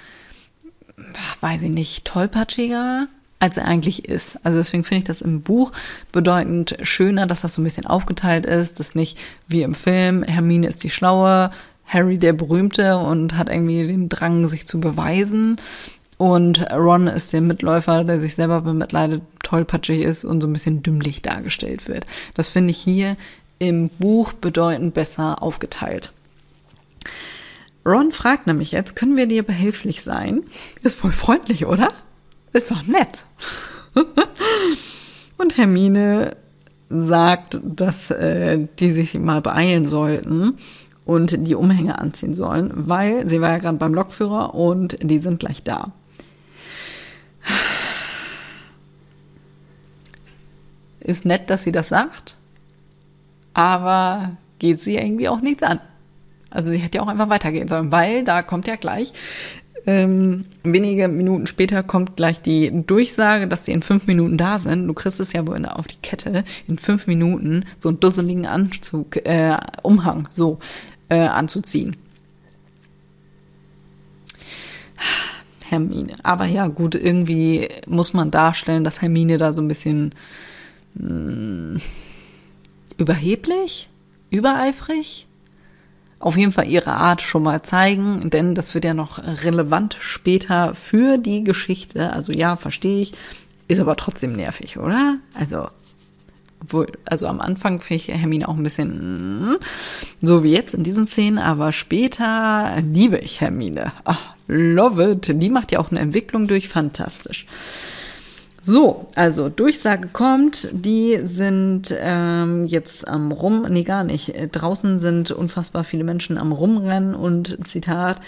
weiß 1.40 1.62
ich 1.62 1.70
nicht, 1.70 2.04
tollpatschiger, 2.04 3.08
als 3.38 3.56
er 3.56 3.66
eigentlich 3.66 4.08
ist. 4.08 4.38
Also 4.44 4.58
deswegen 4.58 4.84
finde 4.84 4.98
ich 4.98 5.04
das 5.04 5.22
im 5.22 5.42
Buch 5.42 5.72
bedeutend 6.12 6.76
schöner, 6.82 7.26
dass 7.26 7.40
das 7.40 7.54
so 7.54 7.60
ein 7.60 7.64
bisschen 7.64 7.86
aufgeteilt 7.86 8.46
ist, 8.46 8.78
dass 8.78 8.94
nicht 8.94 9.18
wie 9.48 9.62
im 9.62 9.74
Film, 9.74 10.22
Hermine 10.22 10.68
ist 10.68 10.84
die 10.84 10.90
Schlaue, 10.90 11.50
Harry 11.86 12.18
der 12.18 12.32
Berühmte 12.32 12.98
und 12.98 13.36
hat 13.36 13.50
irgendwie 13.50 13.86
den 13.86 14.08
Drang, 14.08 14.46
sich 14.46 14.66
zu 14.66 14.80
beweisen. 14.80 15.56
Und 16.16 16.70
Ron 16.70 17.08
ist 17.08 17.32
der 17.32 17.40
Mitläufer, 17.40 18.04
der 18.04 18.20
sich 18.20 18.36
selber 18.36 18.60
bemitleidet, 18.60 19.22
tollpatschig 19.42 20.02
ist 20.02 20.24
und 20.24 20.40
so 20.40 20.46
ein 20.46 20.52
bisschen 20.52 20.82
dümmlich 20.82 21.20
dargestellt 21.20 21.88
wird. 21.88 22.06
Das 22.34 22.48
finde 22.48 22.70
ich 22.70 22.78
hier 22.78 23.16
im 23.58 23.88
Buch 23.88 24.32
bedeutend 24.32 24.94
besser 24.94 25.42
aufgeteilt. 25.42 26.12
Ron 27.84 28.12
fragt 28.12 28.46
nämlich 28.46 28.72
jetzt, 28.72 28.94
können 28.94 29.16
wir 29.16 29.26
dir 29.26 29.42
behilflich 29.42 30.02
sein? 30.02 30.44
Ist 30.82 30.96
voll 30.96 31.12
freundlich, 31.12 31.66
oder? 31.66 31.88
Ist 32.52 32.70
doch 32.70 32.82
nett. 32.86 33.24
Und 35.38 35.56
Hermine 35.56 36.36
sagt, 36.88 37.60
dass 37.64 38.10
äh, 38.10 38.66
die 38.78 38.92
sich 38.92 39.14
mal 39.14 39.40
beeilen 39.40 39.86
sollten 39.86 40.58
und 41.04 41.48
die 41.48 41.54
Umhänge 41.54 41.98
anziehen 41.98 42.34
sollen, 42.34 42.70
weil 42.74 43.28
sie 43.28 43.40
war 43.40 43.50
ja 43.50 43.58
gerade 43.58 43.78
beim 43.78 43.94
Lokführer 43.94 44.54
und 44.54 44.98
die 45.02 45.18
sind 45.18 45.40
gleich 45.40 45.62
da. 45.62 45.92
Ist 51.00 51.24
nett, 51.24 51.50
dass 51.50 51.64
sie 51.64 51.72
das 51.72 51.88
sagt, 51.88 52.36
aber 53.54 54.36
geht 54.60 54.78
sie 54.78 54.96
irgendwie 54.96 55.28
auch 55.28 55.40
nichts 55.40 55.64
an. 55.64 55.80
Also 56.52 56.70
sie 56.70 56.78
hätte 56.78 56.98
ja 56.98 57.04
auch 57.04 57.08
einfach 57.08 57.28
weitergehen 57.28 57.68
sollen, 57.68 57.92
weil 57.92 58.24
da 58.24 58.42
kommt 58.42 58.66
ja 58.66 58.76
gleich, 58.76 59.12
ähm, 59.86 60.44
wenige 60.62 61.08
Minuten 61.08 61.46
später 61.46 61.82
kommt 61.82 62.16
gleich 62.16 62.40
die 62.40 62.70
Durchsage, 62.86 63.48
dass 63.48 63.64
sie 63.64 63.72
in 63.72 63.82
fünf 63.82 64.06
Minuten 64.06 64.38
da 64.38 64.58
sind. 64.58 64.86
Du 64.86 64.94
kriegst 64.94 65.18
es 65.18 65.32
ja 65.32 65.46
wohl 65.46 65.64
auf 65.66 65.88
die 65.88 65.96
Kette, 66.02 66.44
in 66.68 66.78
fünf 66.78 67.06
Minuten 67.06 67.64
so 67.78 67.88
einen 67.88 67.98
dusseligen 67.98 68.46
Anzug, 68.46 69.16
äh, 69.26 69.56
Umhang 69.82 70.28
so 70.30 70.60
äh, 71.08 71.18
anzuziehen. 71.18 71.96
Hermine. 75.68 76.14
Aber 76.22 76.46
ja, 76.46 76.68
gut, 76.68 76.94
irgendwie 76.94 77.68
muss 77.86 78.12
man 78.12 78.30
darstellen, 78.30 78.84
dass 78.84 79.02
Hermine 79.02 79.38
da 79.38 79.52
so 79.52 79.62
ein 79.62 79.68
bisschen 79.68 80.14
mh, 80.94 81.08
hm, 81.08 81.80
überheblich, 82.98 83.88
übereifrig 84.30 85.26
auf 86.22 86.36
jeden 86.36 86.52
Fall 86.52 86.68
ihre 86.68 86.92
Art 86.92 87.20
schon 87.20 87.42
mal 87.42 87.62
zeigen, 87.62 88.30
denn 88.30 88.54
das 88.54 88.74
wird 88.74 88.84
ja 88.84 88.94
noch 88.94 89.18
relevant 89.44 89.96
später 89.98 90.74
für 90.74 91.18
die 91.18 91.42
Geschichte. 91.42 92.12
Also 92.12 92.32
ja, 92.32 92.54
verstehe 92.56 93.02
ich, 93.02 93.12
ist 93.66 93.80
aber 93.80 93.96
trotzdem 93.96 94.32
nervig, 94.32 94.78
oder? 94.78 95.16
Also 95.34 95.68
obwohl, 96.60 96.86
also 97.06 97.26
am 97.26 97.40
Anfang 97.40 97.80
finde 97.80 98.02
ich 98.02 98.08
Hermine 98.08 98.48
auch 98.48 98.56
ein 98.56 98.62
bisschen 98.62 99.50
mm, 99.50 99.56
so 100.20 100.44
wie 100.44 100.52
jetzt 100.52 100.74
in 100.74 100.84
diesen 100.84 101.06
Szenen, 101.06 101.38
aber 101.38 101.72
später 101.72 102.76
liebe 102.80 103.18
ich 103.18 103.40
Hermine. 103.40 103.90
Ach, 104.04 104.34
love 104.46 105.12
it. 105.12 105.42
Die 105.42 105.50
macht 105.50 105.72
ja 105.72 105.80
auch 105.80 105.90
eine 105.90 105.98
Entwicklung 105.98 106.46
durch, 106.46 106.68
fantastisch. 106.68 107.46
So, 108.64 109.08
also 109.16 109.48
Durchsage 109.48 110.06
kommt, 110.06 110.68
die 110.70 111.18
sind 111.24 111.92
ähm, 111.98 112.64
jetzt 112.64 113.08
am 113.08 113.32
Rum, 113.32 113.66
nee 113.68 113.82
gar 113.82 114.04
nicht, 114.04 114.36
äh, 114.36 114.46
draußen 114.46 115.00
sind 115.00 115.32
unfassbar 115.32 115.82
viele 115.82 116.04
Menschen 116.04 116.38
am 116.38 116.52
Rumrennen 116.52 117.16
und 117.16 117.58
Zitat, 117.66 118.20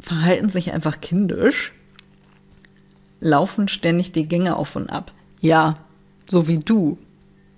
verhalten 0.00 0.48
sich 0.48 0.72
einfach 0.72 1.00
kindisch, 1.00 1.72
laufen 3.20 3.68
ständig 3.68 4.10
die 4.10 4.26
Gänge 4.26 4.56
auf 4.56 4.74
und 4.74 4.90
ab. 4.90 5.12
Ja, 5.40 5.76
so 6.28 6.48
wie 6.48 6.58
du, 6.58 6.98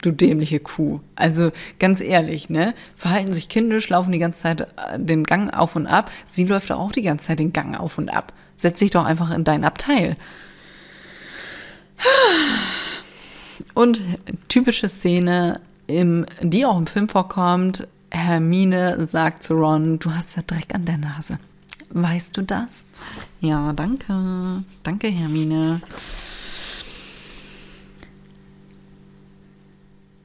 du 0.02 0.10
dämliche 0.10 0.60
Kuh. 0.60 1.00
Also 1.16 1.52
ganz 1.78 2.02
ehrlich, 2.02 2.50
ne? 2.50 2.74
Verhalten 2.96 3.32
sich 3.32 3.48
kindisch, 3.48 3.88
laufen 3.88 4.12
die 4.12 4.18
ganze 4.18 4.42
Zeit 4.42 4.60
äh, 4.60 4.98
den 4.98 5.24
Gang 5.24 5.54
auf 5.54 5.74
und 5.74 5.86
ab. 5.86 6.10
Sie 6.26 6.44
läuft 6.44 6.70
auch 6.70 6.92
die 6.92 7.00
ganze 7.00 7.28
Zeit 7.28 7.38
den 7.38 7.54
Gang 7.54 7.80
auf 7.80 7.96
und 7.96 8.10
ab. 8.10 8.34
Setz 8.58 8.78
dich 8.80 8.90
doch 8.90 9.06
einfach 9.06 9.34
in 9.34 9.44
dein 9.44 9.64
Abteil. 9.64 10.18
Und 13.74 14.02
typische 14.48 14.88
Szene, 14.88 15.60
im, 15.86 16.26
die 16.42 16.66
auch 16.66 16.78
im 16.78 16.86
Film 16.86 17.08
vorkommt, 17.08 17.86
Hermine 18.10 19.06
sagt 19.06 19.42
zu 19.42 19.54
Ron, 19.54 19.98
du 19.98 20.12
hast 20.12 20.36
ja 20.36 20.42
Dreck 20.46 20.74
an 20.74 20.84
der 20.84 20.98
Nase. 20.98 21.38
Weißt 21.90 22.36
du 22.36 22.42
das? 22.42 22.84
Ja, 23.40 23.72
danke. 23.72 24.62
Danke, 24.82 25.08
Hermine. 25.08 25.80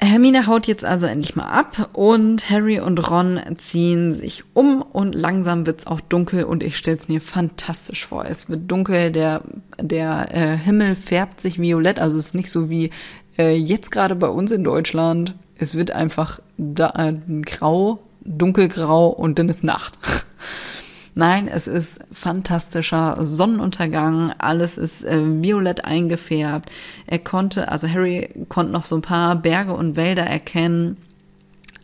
Hermine 0.03 0.47
haut 0.47 0.67
jetzt 0.67 0.85
also 0.85 1.07
endlich 1.07 1.35
mal 1.35 1.47
ab 1.47 1.89
und 1.93 2.49
Harry 2.49 2.79
und 2.79 3.09
Ron 3.09 3.39
ziehen 3.55 4.13
sich 4.13 4.43
um 4.53 4.81
und 4.81 5.15
langsam 5.15 5.65
wird's 5.65 5.87
auch 5.87 6.01
dunkel 6.01 6.43
und 6.43 6.63
ich 6.63 6.77
stell's 6.77 7.07
mir 7.07 7.21
fantastisch 7.21 8.05
vor. 8.05 8.25
Es 8.25 8.49
wird 8.49 8.69
dunkel, 8.69 9.11
der, 9.11 9.41
der 9.79 10.35
äh, 10.35 10.57
Himmel 10.57 10.95
färbt 10.95 11.41
sich 11.41 11.59
violett, 11.59 11.99
also 11.99 12.17
es 12.17 12.27
ist 12.27 12.35
nicht 12.35 12.49
so 12.49 12.69
wie 12.69 12.91
äh, 13.37 13.55
jetzt 13.55 13.91
gerade 13.91 14.15
bei 14.15 14.27
uns 14.27 14.51
in 14.51 14.63
Deutschland. 14.63 15.35
Es 15.57 15.75
wird 15.75 15.91
einfach 15.91 16.39
da, 16.57 16.89
äh, 16.97 17.13
grau, 17.41 17.99
dunkelgrau 18.25 19.07
und 19.07 19.39
dann 19.39 19.49
ist 19.49 19.63
Nacht. 19.63 19.97
Nein, 21.15 21.47
es 21.47 21.67
ist 21.67 21.99
fantastischer 22.11 23.17
Sonnenuntergang, 23.23 24.33
alles 24.39 24.77
ist 24.77 25.03
äh, 25.03 25.21
violett 25.43 25.85
eingefärbt. 25.85 26.71
Er 27.05 27.19
konnte, 27.19 27.69
also 27.69 27.87
Harry 27.87 28.29
konnte 28.49 28.71
noch 28.71 28.83
so 28.83 28.95
ein 28.95 29.03
paar 29.03 29.35
Berge 29.35 29.73
und 29.73 29.95
Wälder 29.95 30.23
erkennen. 30.23 30.97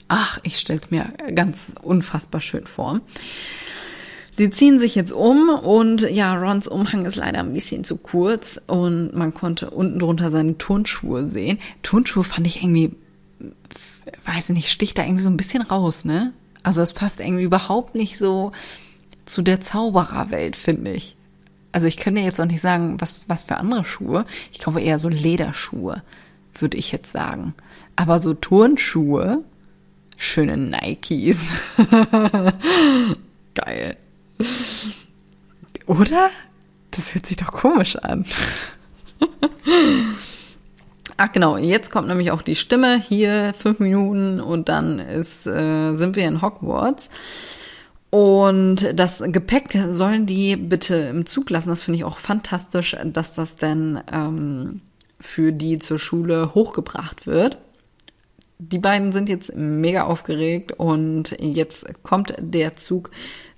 Ach, 0.08 0.40
ich 0.42 0.58
stell's 0.58 0.90
mir 0.90 1.14
ganz 1.36 1.74
unfassbar 1.84 2.42
schön 2.42 2.66
vor. 2.66 3.02
Sie 4.36 4.50
ziehen 4.50 4.80
sich 4.80 4.96
jetzt 4.96 5.12
um 5.12 5.50
und 5.50 6.10
ja, 6.10 6.34
Rons 6.34 6.68
Umhang 6.68 7.06
ist 7.06 7.18
leider 7.18 7.40
ein 7.40 7.54
bisschen 7.54 7.84
zu 7.84 7.98
kurz 7.98 8.60
und 8.66 9.14
man 9.14 9.34
konnte 9.34 9.70
unten 9.70 10.00
drunter 10.00 10.32
seine 10.32 10.58
Turnschuhe 10.58 11.28
sehen. 11.28 11.60
Turnschuhe 11.84 12.24
fand 12.24 12.48
ich 12.48 12.64
irgendwie, 12.64 12.96
weiß 14.26 14.50
ich 14.50 14.56
nicht, 14.56 14.72
sticht 14.72 14.98
da 14.98 15.04
irgendwie 15.04 15.24
so 15.24 15.30
ein 15.30 15.38
bisschen 15.38 15.62
raus, 15.62 16.06
ne? 16.06 16.34
Also 16.64 16.82
es 16.82 16.94
passt 16.94 17.20
irgendwie 17.20 17.44
überhaupt 17.44 17.96
nicht 17.96 18.18
so 18.18 18.54
zu 19.30 19.42
der 19.42 19.62
Zaubererwelt, 19.62 20.56
finde 20.56 20.92
ich. 20.92 21.16
Also 21.72 21.88
ich 21.88 21.98
könnte 21.98 22.22
jetzt 22.22 22.42
auch 22.42 22.46
nicht 22.46 22.62
sagen, 22.62 23.00
was, 23.00 23.22
was 23.28 23.44
für 23.44 23.58
andere 23.58 23.86
Schuhe. 23.86 24.26
Ich 24.52 24.60
glaube 24.60 24.82
eher 24.82 24.98
so 24.98 25.08
Lederschuhe, 25.08 26.02
würde 26.56 26.78
ich 26.78 26.92
jetzt 26.92 27.12
sagen. 27.12 27.54
Aber 27.96 28.20
so 28.20 28.34
Turnschuhe, 28.34 29.44
schöne 30.18 30.58
Nikes. 30.58 31.54
Geil. 33.54 33.98
Oder? 35.86 36.30
Das 36.92 37.14
hört 37.14 37.26
sich 37.26 37.38
doch 37.38 37.52
komisch 37.52 37.96
an. 37.98 38.26
Ach 41.18 41.32
genau, 41.32 41.58
jetzt 41.58 41.92
kommt 41.92 42.08
nämlich 42.08 42.32
auch 42.32 42.42
die 42.42 42.56
Stimme 42.56 43.00
hier 43.00 43.54
fünf 43.58 43.80
Minuten 43.80 44.40
und 44.40 44.70
dann 44.70 45.00
ist, 45.00 45.46
äh, 45.48 45.94
sind 45.96 46.16
wir 46.16 46.26
in 46.28 46.42
Hogwarts. 46.42 47.10
Und 48.10 48.90
das 48.96 49.22
Gepäck 49.26 49.78
sollen 49.92 50.26
die 50.26 50.56
bitte 50.56 50.96
im 50.96 51.26
Zug 51.26 51.50
lassen. 51.50 51.70
Das 51.70 51.84
finde 51.84 52.00
ich 52.00 52.04
auch 52.04 52.18
fantastisch, 52.18 52.96
dass 53.06 53.36
das 53.36 53.56
denn 53.56 54.00
ähm, 54.12 54.82
für 55.20 55.52
die 55.52 55.78
zur 55.78 56.00
Schule 56.00 56.56
hochgebracht 56.56 57.28
wird. 57.28 57.60
Die 58.58 58.80
beiden 58.80 59.12
sind 59.12 59.30
jetzt 59.30 59.56
mega 59.56 60.04
aufgeregt 60.04 60.74
und 60.78 61.36
jetzt 61.40 61.86
kommt 62.04 62.34
der 62.40 62.76
Zug 62.76 63.12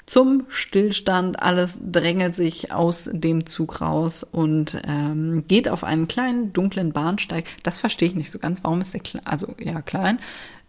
zum 0.05 0.43
Stillstand. 0.49 1.41
Alles 1.41 1.79
drängelt 1.81 2.35
sich 2.35 2.71
aus 2.71 3.09
dem 3.11 3.45
Zug 3.45 3.81
raus 3.81 4.23
und 4.23 4.79
ähm, 4.87 5.45
geht 5.47 5.69
auf 5.69 5.83
einen 5.83 6.07
kleinen 6.07 6.53
dunklen 6.53 6.91
Bahnsteig. 6.91 7.45
Das 7.63 7.79
verstehe 7.79 8.09
ich 8.09 8.15
nicht 8.15 8.29
so 8.29 8.37
ganz. 8.37 8.63
Warum 8.63 8.81
ist 8.81 8.93
der 8.93 8.99
klein? 8.99 9.25
Also 9.25 9.55
ja 9.59 9.81
klein. 9.81 10.19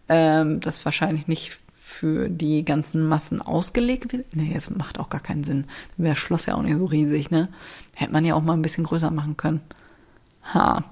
Ähm, 0.09 0.61
das 0.61 0.83
wahrscheinlich 0.83 1.27
nicht 1.27 1.57
für 1.93 2.29
die 2.29 2.65
ganzen 2.65 3.07
Massen 3.07 3.41
ausgelegt 3.41 4.11
wird. 4.11 4.35
Nee, 4.35 4.51
das 4.53 4.69
macht 4.69 4.99
auch 4.99 5.09
gar 5.09 5.21
keinen 5.21 5.43
Sinn. 5.43 5.65
Dann 5.95 6.05
wäre 6.05 6.15
das 6.15 6.19
Schloss 6.19 6.47
ja 6.47 6.55
auch 6.55 6.61
nicht 6.63 6.75
so 6.75 6.85
riesig, 6.85 7.31
ne? 7.31 7.49
Hätte 7.93 8.11
man 8.11 8.25
ja 8.25 8.35
auch 8.35 8.41
mal 8.41 8.53
ein 8.53 8.61
bisschen 8.61 8.83
größer 8.83 9.11
machen 9.11 9.37
können. 9.37 9.61
Ha. 10.53 10.83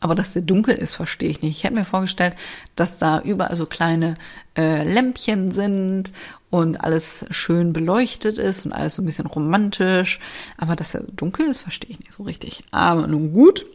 Aber 0.00 0.14
dass 0.14 0.32
der 0.32 0.42
dunkel 0.42 0.74
ist, 0.74 0.94
verstehe 0.94 1.30
ich 1.30 1.42
nicht. 1.42 1.56
Ich 1.56 1.64
hätte 1.64 1.74
mir 1.74 1.84
vorgestellt, 1.84 2.36
dass 2.76 2.98
da 2.98 3.20
überall 3.20 3.56
so 3.56 3.66
kleine 3.66 4.14
äh, 4.56 4.84
Lämpchen 4.84 5.50
sind 5.50 6.12
und 6.50 6.76
alles 6.76 7.26
schön 7.30 7.72
beleuchtet 7.72 8.38
ist 8.38 8.64
und 8.64 8.72
alles 8.72 8.94
so 8.94 9.02
ein 9.02 9.06
bisschen 9.06 9.26
romantisch. 9.26 10.20
Aber 10.56 10.76
dass 10.76 10.94
er 10.94 11.02
dunkel 11.02 11.46
ist, 11.46 11.60
verstehe 11.60 11.90
ich 11.90 11.98
nicht 11.98 12.12
so 12.12 12.22
richtig. 12.22 12.62
Aber 12.70 13.06
nun 13.06 13.32
gut. 13.32 13.66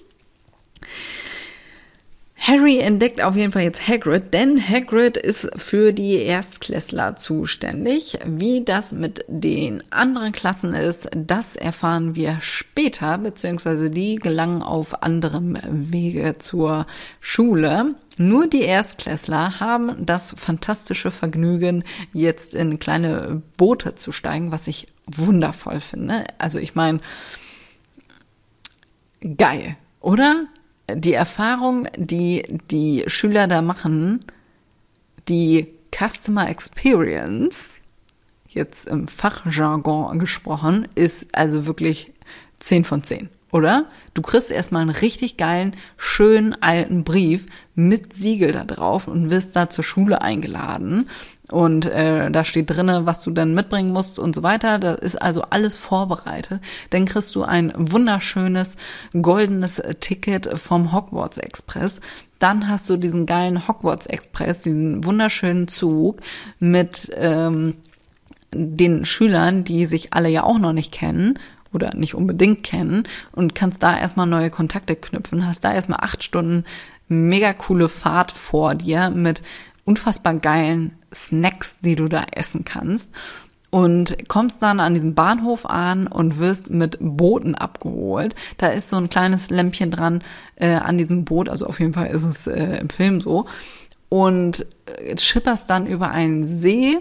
Harry 2.45 2.79
entdeckt 2.79 3.23
auf 3.23 3.37
jeden 3.37 3.53
Fall 3.53 3.61
jetzt 3.61 3.87
Hagrid, 3.87 4.33
denn 4.33 4.61
Hagrid 4.61 5.15
ist 5.15 5.49
für 5.55 5.93
die 5.93 6.15
Erstklässler 6.15 7.15
zuständig. 7.15 8.19
Wie 8.25 8.65
das 8.65 8.91
mit 8.91 9.23
den 9.29 9.81
anderen 9.93 10.33
Klassen 10.33 10.73
ist, 10.73 11.07
das 11.15 11.55
erfahren 11.55 12.15
wir 12.15 12.39
später, 12.41 13.17
beziehungsweise 13.17 13.89
die 13.89 14.17
gelangen 14.17 14.61
auf 14.61 15.03
anderem 15.03 15.57
Wege 15.69 16.37
zur 16.37 16.85
Schule. 17.21 17.95
Nur 18.17 18.47
die 18.47 18.63
Erstklässler 18.63 19.61
haben 19.61 20.05
das 20.05 20.35
fantastische 20.37 21.11
Vergnügen, 21.11 21.85
jetzt 22.11 22.55
in 22.55 22.77
kleine 22.77 23.41
Boote 23.55 23.95
zu 23.95 24.11
steigen, 24.11 24.51
was 24.51 24.67
ich 24.67 24.87
wundervoll 25.05 25.79
finde. 25.79 26.25
Also 26.39 26.59
ich 26.59 26.75
meine, 26.75 26.99
geil, 29.21 29.77
oder? 30.01 30.47
Die 30.95 31.13
Erfahrung, 31.13 31.87
die 31.97 32.43
die 32.71 33.03
Schüler 33.07 33.47
da 33.47 33.61
machen, 33.61 34.25
die 35.27 35.67
Customer 35.95 36.49
Experience, 36.49 37.75
jetzt 38.47 38.87
im 38.87 39.07
Fachjargon 39.07 40.19
gesprochen, 40.19 40.87
ist 40.95 41.35
also 41.35 41.65
wirklich 41.65 42.11
10 42.59 42.83
von 42.83 43.03
10, 43.03 43.29
oder? 43.51 43.85
Du 44.13 44.21
kriegst 44.21 44.51
erstmal 44.51 44.81
einen 44.81 44.91
richtig 44.91 45.37
geilen, 45.37 45.75
schönen 45.97 46.55
alten 46.61 47.03
Brief 47.03 47.47
mit 47.75 48.13
Siegel 48.13 48.51
da 48.51 48.63
drauf 48.63 49.07
und 49.07 49.29
wirst 49.29 49.55
da 49.55 49.69
zur 49.69 49.83
Schule 49.83 50.21
eingeladen 50.21 51.09
und 51.53 51.85
äh, 51.85 52.31
da 52.31 52.43
steht 52.43 52.71
drinne, 52.71 53.05
was 53.05 53.21
du 53.21 53.29
dann 53.29 53.53
mitbringen 53.53 53.91
musst 53.91 54.17
und 54.17 54.33
so 54.33 54.41
weiter. 54.41 54.79
Da 54.79 54.93
ist 54.93 55.21
also 55.21 55.43
alles 55.51 55.77
vorbereitet. 55.77 56.61
Dann 56.89 57.05
kriegst 57.05 57.35
du 57.35 57.43
ein 57.43 57.71
wunderschönes 57.75 58.75
goldenes 59.21 59.79
Ticket 59.99 60.57
vom 60.57 60.91
Hogwarts 60.91 61.37
Express. 61.37 62.01
Dann 62.39 62.67
hast 62.67 62.89
du 62.89 62.97
diesen 62.97 63.27
geilen 63.27 63.67
Hogwarts 63.67 64.07
Express, 64.07 64.61
diesen 64.61 65.05
wunderschönen 65.05 65.67
Zug 65.67 66.21
mit 66.59 67.11
ähm, 67.15 67.75
den 68.51 69.05
Schülern, 69.05 69.63
die 69.63 69.85
sich 69.85 70.11
alle 70.11 70.29
ja 70.29 70.43
auch 70.43 70.57
noch 70.57 70.73
nicht 70.73 70.91
kennen 70.91 71.37
oder 71.71 71.95
nicht 71.95 72.15
unbedingt 72.15 72.63
kennen 72.63 73.03
und 73.31 73.53
kannst 73.53 73.83
da 73.83 73.95
erstmal 73.95 74.25
neue 74.25 74.49
Kontakte 74.49 74.95
knüpfen, 74.95 75.45
hast 75.45 75.63
da 75.63 75.71
erstmal 75.71 75.99
acht 76.01 76.23
Stunden 76.23 76.65
mega 77.07 77.53
coole 77.53 77.89
Fahrt 77.89 78.31
vor 78.31 78.73
dir 78.73 79.11
mit 79.11 79.43
unfassbar 79.85 80.33
geilen 80.35 80.97
Snacks, 81.13 81.79
die 81.81 81.95
du 81.95 82.07
da 82.07 82.25
essen 82.31 82.65
kannst. 82.65 83.09
Und 83.69 84.29
kommst 84.29 84.61
dann 84.61 84.79
an 84.79 84.93
diesem 84.93 85.15
Bahnhof 85.15 85.65
an 85.65 86.05
und 86.05 86.37
wirst 86.37 86.69
mit 86.69 86.97
Booten 86.99 87.55
abgeholt. 87.55 88.35
Da 88.59 88.67
ist 88.67 88.89
so 88.89 88.97
ein 88.97 89.09
kleines 89.09 89.49
Lämpchen 89.49 89.89
dran 89.89 90.21
äh, 90.57 90.75
an 90.75 90.99
diesem 90.99 91.25
Boot, 91.25 91.49
also 91.49 91.65
auf 91.65 91.79
jeden 91.79 91.93
Fall 91.93 92.07
ist 92.07 92.23
es 92.23 92.45
äh, 92.45 92.77
im 92.79 92.89
Film 92.89 93.19
so. 93.19 93.47
Und 94.09 94.67
äh, 94.85 95.17
schipperst 95.17 95.71
dann 95.71 95.87
über 95.87 96.11
einen 96.11 96.45
See 96.45 96.99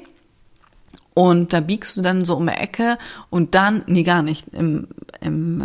und 1.14 1.52
da 1.52 1.60
biegst 1.60 1.96
du 1.96 2.02
dann 2.02 2.24
so 2.24 2.36
um 2.36 2.46
die 2.46 2.52
Ecke 2.52 2.98
und 3.28 3.54
dann, 3.54 3.82
nee, 3.86 4.02
gar 4.02 4.22
nicht. 4.22 4.48
Im, 4.52 4.88
im 5.20 5.62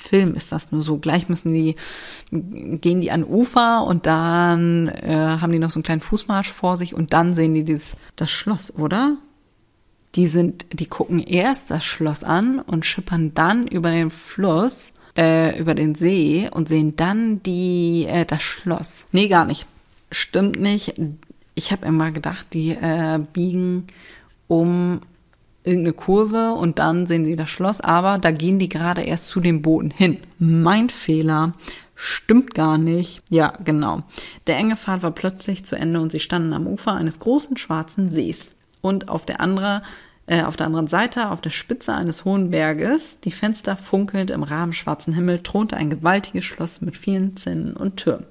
Film 0.00 0.34
ist 0.34 0.50
das 0.50 0.72
nur 0.72 0.82
so. 0.82 0.98
Gleich 0.98 1.28
müssen 1.28 1.52
die, 1.52 1.76
gehen 2.30 3.00
die 3.00 3.10
an 3.10 3.22
Ufer 3.22 3.84
und 3.84 4.06
dann 4.06 4.88
äh, 4.88 5.36
haben 5.40 5.52
die 5.52 5.58
noch 5.58 5.70
so 5.70 5.78
einen 5.78 5.84
kleinen 5.84 6.00
Fußmarsch 6.00 6.50
vor 6.50 6.76
sich 6.76 6.94
und 6.94 7.12
dann 7.12 7.34
sehen 7.34 7.54
die 7.54 7.64
dieses, 7.64 7.96
das 8.16 8.30
Schloss, 8.30 8.74
oder? 8.74 9.16
Die 10.16 10.26
sind, 10.26 10.66
die 10.72 10.86
gucken 10.86 11.20
erst 11.20 11.70
das 11.70 11.84
Schloss 11.84 12.24
an 12.24 12.58
und 12.58 12.84
schippern 12.84 13.32
dann 13.34 13.68
über 13.68 13.90
den 13.90 14.10
Fluss, 14.10 14.92
äh, 15.16 15.56
über 15.58 15.74
den 15.74 15.94
See 15.94 16.48
und 16.50 16.68
sehen 16.68 16.96
dann 16.96 17.42
die, 17.42 18.06
äh, 18.08 18.24
das 18.24 18.42
Schloss. 18.42 19.04
Nee, 19.12 19.28
gar 19.28 19.44
nicht. 19.44 19.66
Stimmt 20.10 20.58
nicht. 20.58 20.94
Ich 21.54 21.70
habe 21.70 21.86
immer 21.86 22.10
gedacht, 22.10 22.46
die 22.52 22.70
äh, 22.70 23.20
biegen 23.32 23.86
um 24.48 25.02
irgendeine 25.64 25.92
Kurve 25.92 26.52
und 26.52 26.78
dann 26.78 27.06
sehen 27.06 27.24
sie 27.24 27.36
das 27.36 27.50
Schloss, 27.50 27.80
aber 27.80 28.18
da 28.18 28.30
gehen 28.30 28.58
die 28.58 28.68
gerade 28.68 29.02
erst 29.02 29.26
zu 29.26 29.40
den 29.40 29.62
Booten 29.62 29.90
hin. 29.90 30.18
Mein 30.38 30.88
Fehler. 30.88 31.52
Stimmt 31.94 32.54
gar 32.54 32.78
nicht. 32.78 33.22
Ja, 33.28 33.52
genau. 33.62 34.02
Der 34.46 34.56
enge 34.56 34.76
Pfad 34.76 35.02
war 35.02 35.10
plötzlich 35.10 35.66
zu 35.66 35.76
Ende 35.76 36.00
und 36.00 36.10
sie 36.10 36.20
standen 36.20 36.54
am 36.54 36.66
Ufer 36.66 36.94
eines 36.94 37.18
großen 37.18 37.58
schwarzen 37.58 38.10
Sees. 38.10 38.46
Und 38.80 39.10
auf 39.10 39.26
der 39.26 39.42
anderen 39.42 39.82
äh, 40.30 40.44
auf 40.44 40.56
der 40.56 40.66
anderen 40.66 40.86
Seite, 40.86 41.30
auf 41.30 41.40
der 41.40 41.50
Spitze 41.50 41.92
eines 41.92 42.24
hohen 42.24 42.50
Berges, 42.50 43.18
die 43.18 43.32
Fenster 43.32 43.76
funkelnd 43.76 44.30
im 44.30 44.44
rabenschwarzen 44.44 45.12
Himmel, 45.12 45.42
thronte 45.42 45.76
ein 45.76 45.90
gewaltiges 45.90 46.44
Schloss 46.44 46.80
mit 46.80 46.96
vielen 46.96 47.36
Zinnen 47.36 47.74
und 47.74 47.96
Türmen. 47.96 48.26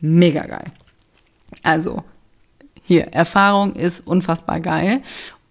Mega 0.00 0.46
geil. 0.46 0.70
Also, 1.64 2.04
hier, 2.80 3.08
Erfahrung 3.08 3.74
ist 3.74 4.06
unfassbar 4.06 4.60
geil. 4.60 5.02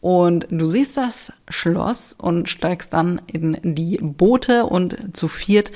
Und 0.03 0.47
du 0.51 0.67
siehst 0.67 0.97
das 0.97 1.31
Schloss 1.47 2.11
und 2.11 2.49
steigst 2.49 2.93
dann 2.93 3.21
in 3.25 3.57
die 3.63 3.99
Boote 4.01 4.65
und 4.65 5.15
zu 5.15 5.29
viert 5.29 5.71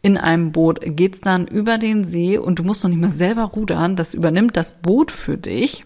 in 0.00 0.16
einem 0.16 0.50
Boot 0.50 0.80
geht's 0.82 1.20
dann 1.20 1.46
über 1.46 1.76
den 1.76 2.02
See 2.02 2.38
und 2.38 2.58
du 2.58 2.62
musst 2.62 2.84
noch 2.84 2.88
nicht 2.88 3.02
mal 3.02 3.10
selber 3.10 3.42
rudern. 3.42 3.94
Das 3.94 4.14
übernimmt 4.14 4.56
das 4.56 4.80
Boot 4.80 5.10
für 5.10 5.36
dich. 5.36 5.84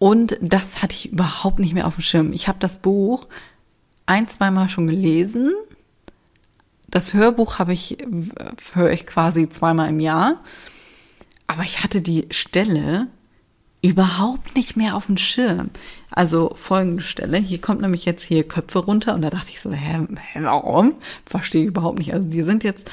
Und 0.00 0.36
das 0.40 0.82
hatte 0.82 0.96
ich 0.96 1.12
überhaupt 1.12 1.60
nicht 1.60 1.72
mehr 1.72 1.86
auf 1.86 1.94
dem 1.94 2.02
Schirm. 2.02 2.32
Ich 2.32 2.48
habe 2.48 2.58
das 2.58 2.78
Buch 2.78 3.28
ein, 4.06 4.26
zweimal 4.26 4.68
schon 4.68 4.88
gelesen. 4.88 5.54
Das 6.88 7.14
Hörbuch 7.14 7.60
habe 7.60 7.72
ich, 7.72 7.98
höre 8.72 8.90
ich 8.90 9.06
quasi 9.06 9.48
zweimal 9.50 9.88
im 9.88 10.00
Jahr. 10.00 10.42
Aber 11.46 11.62
ich 11.62 11.84
hatte 11.84 12.02
die 12.02 12.26
Stelle 12.32 13.06
überhaupt 13.88 14.54
nicht 14.56 14.76
mehr 14.76 14.96
auf 14.96 15.06
dem 15.06 15.16
Schirm. 15.16 15.70
Also 16.10 16.52
folgende 16.54 17.02
Stelle, 17.02 17.38
hier 17.38 17.60
kommt 17.60 17.80
nämlich 17.80 18.04
jetzt 18.04 18.24
hier 18.24 18.44
Köpfe 18.44 18.78
runter 18.80 19.14
und 19.14 19.22
da 19.22 19.30
dachte 19.30 19.50
ich 19.50 19.60
so, 19.60 19.70
hä, 19.70 20.00
hä 20.32 20.40
warum? 20.42 20.94
Verstehe 21.24 21.62
ich 21.62 21.68
überhaupt 21.68 21.98
nicht. 21.98 22.14
Also 22.14 22.28
die 22.28 22.42
sind 22.42 22.64
jetzt 22.64 22.90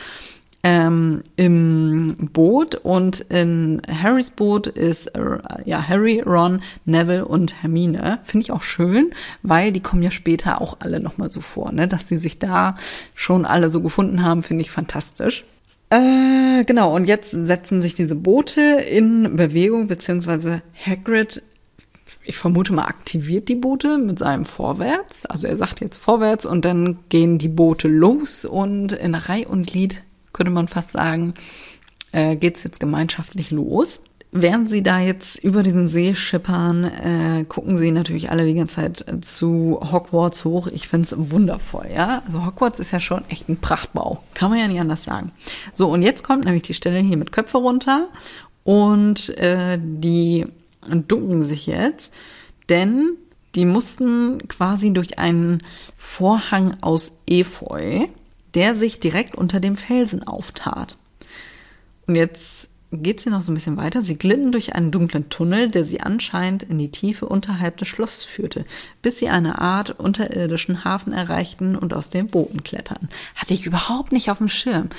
ähm, 0.64 1.24
im 1.36 2.30
Boot 2.32 2.76
und 2.76 3.20
in 3.20 3.82
Harrys 3.88 4.32
Boot 4.32 4.68
ist 4.68 5.08
äh, 5.08 5.40
ja 5.66 5.86
Harry, 5.86 6.22
Ron, 6.22 6.62
Neville 6.86 7.26
und 7.26 7.62
Hermine. 7.62 8.20
Finde 8.24 8.46
ich 8.46 8.52
auch 8.52 8.62
schön, 8.62 9.12
weil 9.42 9.74
die 9.74 9.82
kommen 9.82 10.02
ja 10.02 10.12
später 10.12 10.62
auch 10.62 10.78
alle 10.80 11.02
nochmal 11.02 11.32
so 11.32 11.42
vor, 11.42 11.74
ne? 11.74 11.88
Dass 11.90 12.08
sie 12.08 12.16
sich 12.18 12.40
da 12.40 12.78
schon 13.14 13.46
alle 13.46 13.70
so 13.70 13.82
gefunden 13.82 14.24
haben, 14.24 14.42
finde 14.42 14.64
ich 14.64 14.72
fantastisch. 14.72 15.44
Äh, 15.94 16.64
genau, 16.64 16.96
und 16.96 17.06
jetzt 17.06 17.30
setzen 17.30 17.80
sich 17.80 17.94
diese 17.94 18.16
Boote 18.16 18.62
in 18.62 19.36
Bewegung, 19.36 19.86
beziehungsweise 19.86 20.64
Hagrid, 20.74 21.44
ich 22.24 22.40
vermute 22.40 22.74
mal, 22.74 22.86
aktiviert 22.86 23.48
die 23.48 23.56
Boote 23.56 24.00
mit 24.00 24.18
seinem 24.18 24.46
Vorwärts. 24.46 25.28
Also 25.28 25.46
er 25.46 25.56
sagt 25.56 25.82
jetzt 25.82 25.98
vorwärts 25.98 26.48
und 26.48 26.66
dann 26.66 26.98
gehen 27.10 27.38
die 27.38 27.48
Boote 27.48 27.90
los 27.90 28.44
und 28.44 28.94
in 28.94 29.14
Reih 29.14 29.46
und 29.46 29.68
Glied, 29.68 30.02
könnte 30.32 30.52
man 30.52 30.68
fast 30.68 30.94
sagen, 30.94 31.36
äh, 32.12 32.38
geht's 32.38 32.64
jetzt 32.64 32.80
gemeinschaftlich 32.80 33.52
los. 33.52 34.00
Während 34.36 34.68
sie 34.68 34.82
da 34.82 35.00
jetzt 35.00 35.38
über 35.44 35.62
diesen 35.62 35.88
See 35.88 36.16
schippern, 36.16 36.86
äh, 36.86 37.46
gucken 37.48 37.78
sie 37.78 37.92
natürlich 37.92 38.32
alle 38.32 38.48
die 38.48 38.56
ganze 38.56 38.78
Zeit 38.78 39.06
zu 39.24 39.80
Hogwarts 39.92 40.44
hoch. 40.44 40.66
Ich 40.66 40.88
find's 40.88 41.14
wundervoll, 41.16 41.86
ja. 41.94 42.24
Also 42.26 42.44
Hogwarts 42.44 42.80
ist 42.80 42.90
ja 42.90 43.00
schon 43.00 43.24
echt 43.30 43.48
ein 43.48 43.58
Prachtbau. 43.58 44.24
Kann 44.34 44.50
man 44.50 44.58
ja 44.58 44.68
nicht 44.68 44.80
anders 44.80 45.04
sagen. 45.04 45.32
So, 45.72 45.88
und 45.88 46.02
jetzt 46.02 46.24
kommt 46.24 46.46
nämlich 46.46 46.64
die 46.64 46.74
Stelle 46.74 46.98
hier 46.98 47.18
mit 47.18 47.32
Köpfe 47.32 47.60
runter 47.60 48.08
und 48.64 49.30
äh, 49.38 49.78
die 49.80 50.48
ducken 50.90 51.44
sich 51.44 51.68
jetzt, 51.68 52.12
denn 52.70 53.12
die 53.54 53.66
mussten 53.66 54.48
quasi 54.48 54.92
durch 54.92 55.20
einen 55.20 55.62
Vorhang 55.96 56.78
aus 56.82 57.20
Efeu, 57.28 58.08
der 58.56 58.74
sich 58.74 59.00
direkt 59.00 59.36
unter 59.36 59.60
dem 59.60 59.76
Felsen 59.76 60.24
auftat. 60.26 60.98
Und 62.08 62.16
jetzt 62.16 62.70
geht 63.02 63.20
sie 63.20 63.30
noch 63.30 63.42
so 63.42 63.52
ein 63.52 63.56
bisschen 63.56 63.78
weiter. 63.78 64.02
Sie 64.02 64.18
glitten 64.18 64.52
durch 64.52 64.76
einen 64.76 64.92
dunklen 64.92 65.30
Tunnel, 65.30 65.70
der 65.70 65.84
sie 65.84 66.02
anscheinend 66.02 66.64
in 66.64 66.78
die 66.78 66.92
Tiefe 66.92 67.28
unterhalb 67.28 67.78
des 67.78 67.88
Schlosses 67.88 68.24
führte, 68.24 68.66
bis 69.02 69.18
sie 69.18 69.30
eine 69.30 69.60
Art 69.60 70.00
unterirdischen 70.00 70.84
Hafen 70.84 71.14
erreichten 71.14 71.76
und 71.76 71.94
aus 71.94 72.10
dem 72.10 72.28
Booten 72.28 72.64
kletterten. 72.64 73.10
Hatte 73.36 73.54
ich 73.54 73.66
überhaupt 73.66 74.12
nicht 74.12 74.30
auf 74.30 74.38
dem 74.38 74.50
Schirm, 74.50 74.90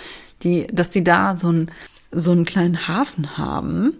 die, 0.42 0.66
dass 0.72 0.88
die 0.88 1.04
da 1.04 1.36
so, 1.36 1.52
ein, 1.52 1.70
so 2.10 2.32
einen 2.32 2.44
kleinen 2.44 2.88
Hafen 2.88 3.36
haben. 3.36 3.92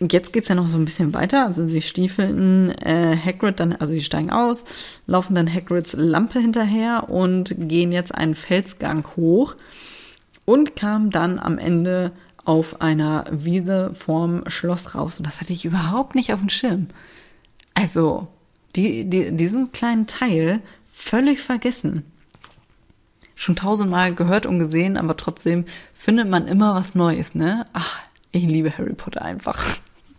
Jetzt 0.00 0.32
geht's 0.32 0.48
ja 0.48 0.54
noch 0.54 0.68
so 0.68 0.78
ein 0.78 0.84
bisschen 0.84 1.12
weiter. 1.12 1.44
Also 1.44 1.68
sie 1.68 1.82
stiefelten 1.82 2.70
äh, 2.78 3.16
Hagrid 3.16 3.60
dann, 3.60 3.72
also 3.72 3.92
die 3.92 4.00
steigen 4.00 4.30
aus, 4.30 4.64
laufen 5.06 5.34
dann 5.34 5.52
Hagrids 5.52 5.92
Lampe 5.92 6.38
hinterher 6.40 7.10
und 7.10 7.54
gehen 7.58 7.92
jetzt 7.92 8.14
einen 8.14 8.34
Felsgang 8.34 9.04
hoch 9.16 9.56
und 10.46 10.74
kamen 10.74 11.10
dann 11.10 11.38
am 11.38 11.58
Ende 11.58 12.12
auf 12.44 12.80
einer 12.80 13.24
Wiese 13.30 13.92
vorm 13.94 14.44
Schloss 14.48 14.94
raus. 14.94 15.18
Und 15.18 15.26
das 15.26 15.40
hatte 15.40 15.52
ich 15.52 15.64
überhaupt 15.64 16.14
nicht 16.14 16.32
auf 16.32 16.40
dem 16.40 16.48
Schirm. 16.48 16.88
Also, 17.74 18.28
die, 18.76 19.04
die, 19.04 19.32
diesen 19.32 19.72
kleinen 19.72 20.06
Teil 20.06 20.60
völlig 20.90 21.40
vergessen. 21.40 22.04
Schon 23.34 23.56
tausendmal 23.56 24.14
gehört 24.14 24.46
und 24.46 24.58
gesehen, 24.58 24.96
aber 24.96 25.16
trotzdem 25.16 25.64
findet 25.94 26.28
man 26.28 26.46
immer 26.46 26.74
was 26.74 26.94
Neues, 26.94 27.34
ne? 27.34 27.64
Ach, 27.72 27.98
ich 28.32 28.44
liebe 28.44 28.76
Harry 28.76 28.94
Potter 28.94 29.22
einfach. 29.22 29.64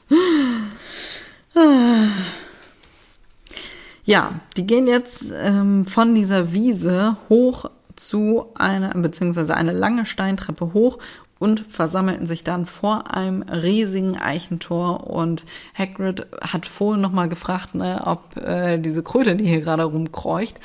Ja, 4.04 4.40
die 4.58 4.66
gehen 4.66 4.88
jetzt 4.88 5.32
ähm, 5.34 5.86
von 5.86 6.16
dieser 6.16 6.54
Wiese 6.54 7.18
hoch 7.30 7.70
zu 7.96 8.48
einer, 8.56 8.90
beziehungsweise 8.90 9.56
eine 9.56 9.74
lange 9.74 10.06
Steintreppe 10.06 10.74
hoch 10.74 10.98
und 11.42 11.62
versammelten 11.70 12.28
sich 12.28 12.44
dann 12.44 12.68
vor 12.68 13.16
einem 13.16 13.42
riesigen 13.42 14.16
Eichentor 14.16 15.08
und 15.08 15.48
Hagrid 15.76 16.28
hat 16.40 16.68
vorhin 16.68 17.02
nochmal 17.02 17.30
gefragt, 17.30 17.74
ne, 17.74 18.00
ob 18.06 18.38
äh, 18.38 18.78
diese 18.78 19.02
Kröte, 19.02 19.36
die 19.36 19.46
hier 19.46 19.62
gerade 19.62 19.86
rumkreucht, 19.86 20.60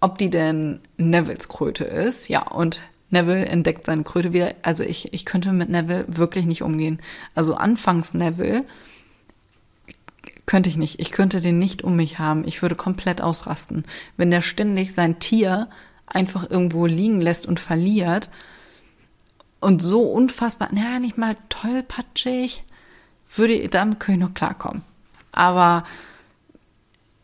ob 0.00 0.18
die 0.18 0.28
denn 0.28 0.80
Nevilles 0.96 1.48
Kröte 1.48 1.84
ist. 1.84 2.28
Ja, 2.28 2.48
und 2.48 2.80
Neville 3.10 3.46
entdeckt 3.46 3.86
seine 3.86 4.02
Kröte 4.02 4.32
wieder. 4.32 4.56
Also 4.62 4.82
ich, 4.82 5.14
ich 5.14 5.24
könnte 5.24 5.52
mit 5.52 5.68
Neville 5.68 6.04
wirklich 6.08 6.46
nicht 6.46 6.62
umgehen. 6.62 6.98
Also 7.36 7.54
anfangs 7.54 8.12
Neville 8.12 8.64
könnte 10.46 10.68
ich 10.68 10.76
nicht. 10.76 10.98
Ich 10.98 11.12
könnte 11.12 11.40
den 11.40 11.60
nicht 11.60 11.84
um 11.84 11.94
mich 11.94 12.18
haben. 12.18 12.42
Ich 12.44 12.60
würde 12.60 12.74
komplett 12.74 13.20
ausrasten. 13.20 13.84
Wenn 14.16 14.32
der 14.32 14.42
ständig 14.42 14.94
sein 14.94 15.20
Tier 15.20 15.68
einfach 16.06 16.50
irgendwo 16.50 16.86
liegen 16.86 17.20
lässt 17.20 17.46
und 17.46 17.60
verliert, 17.60 18.28
und 19.60 19.82
so 19.82 20.02
unfassbar, 20.02 20.68
naja, 20.72 20.98
nicht 20.98 21.18
mal 21.18 21.36
tollpatschig, 21.48 22.64
würde, 23.34 23.68
damit 23.68 24.00
könnte 24.00 24.20
ich 24.20 24.26
noch 24.28 24.34
klarkommen. 24.34 24.82
Aber 25.32 25.84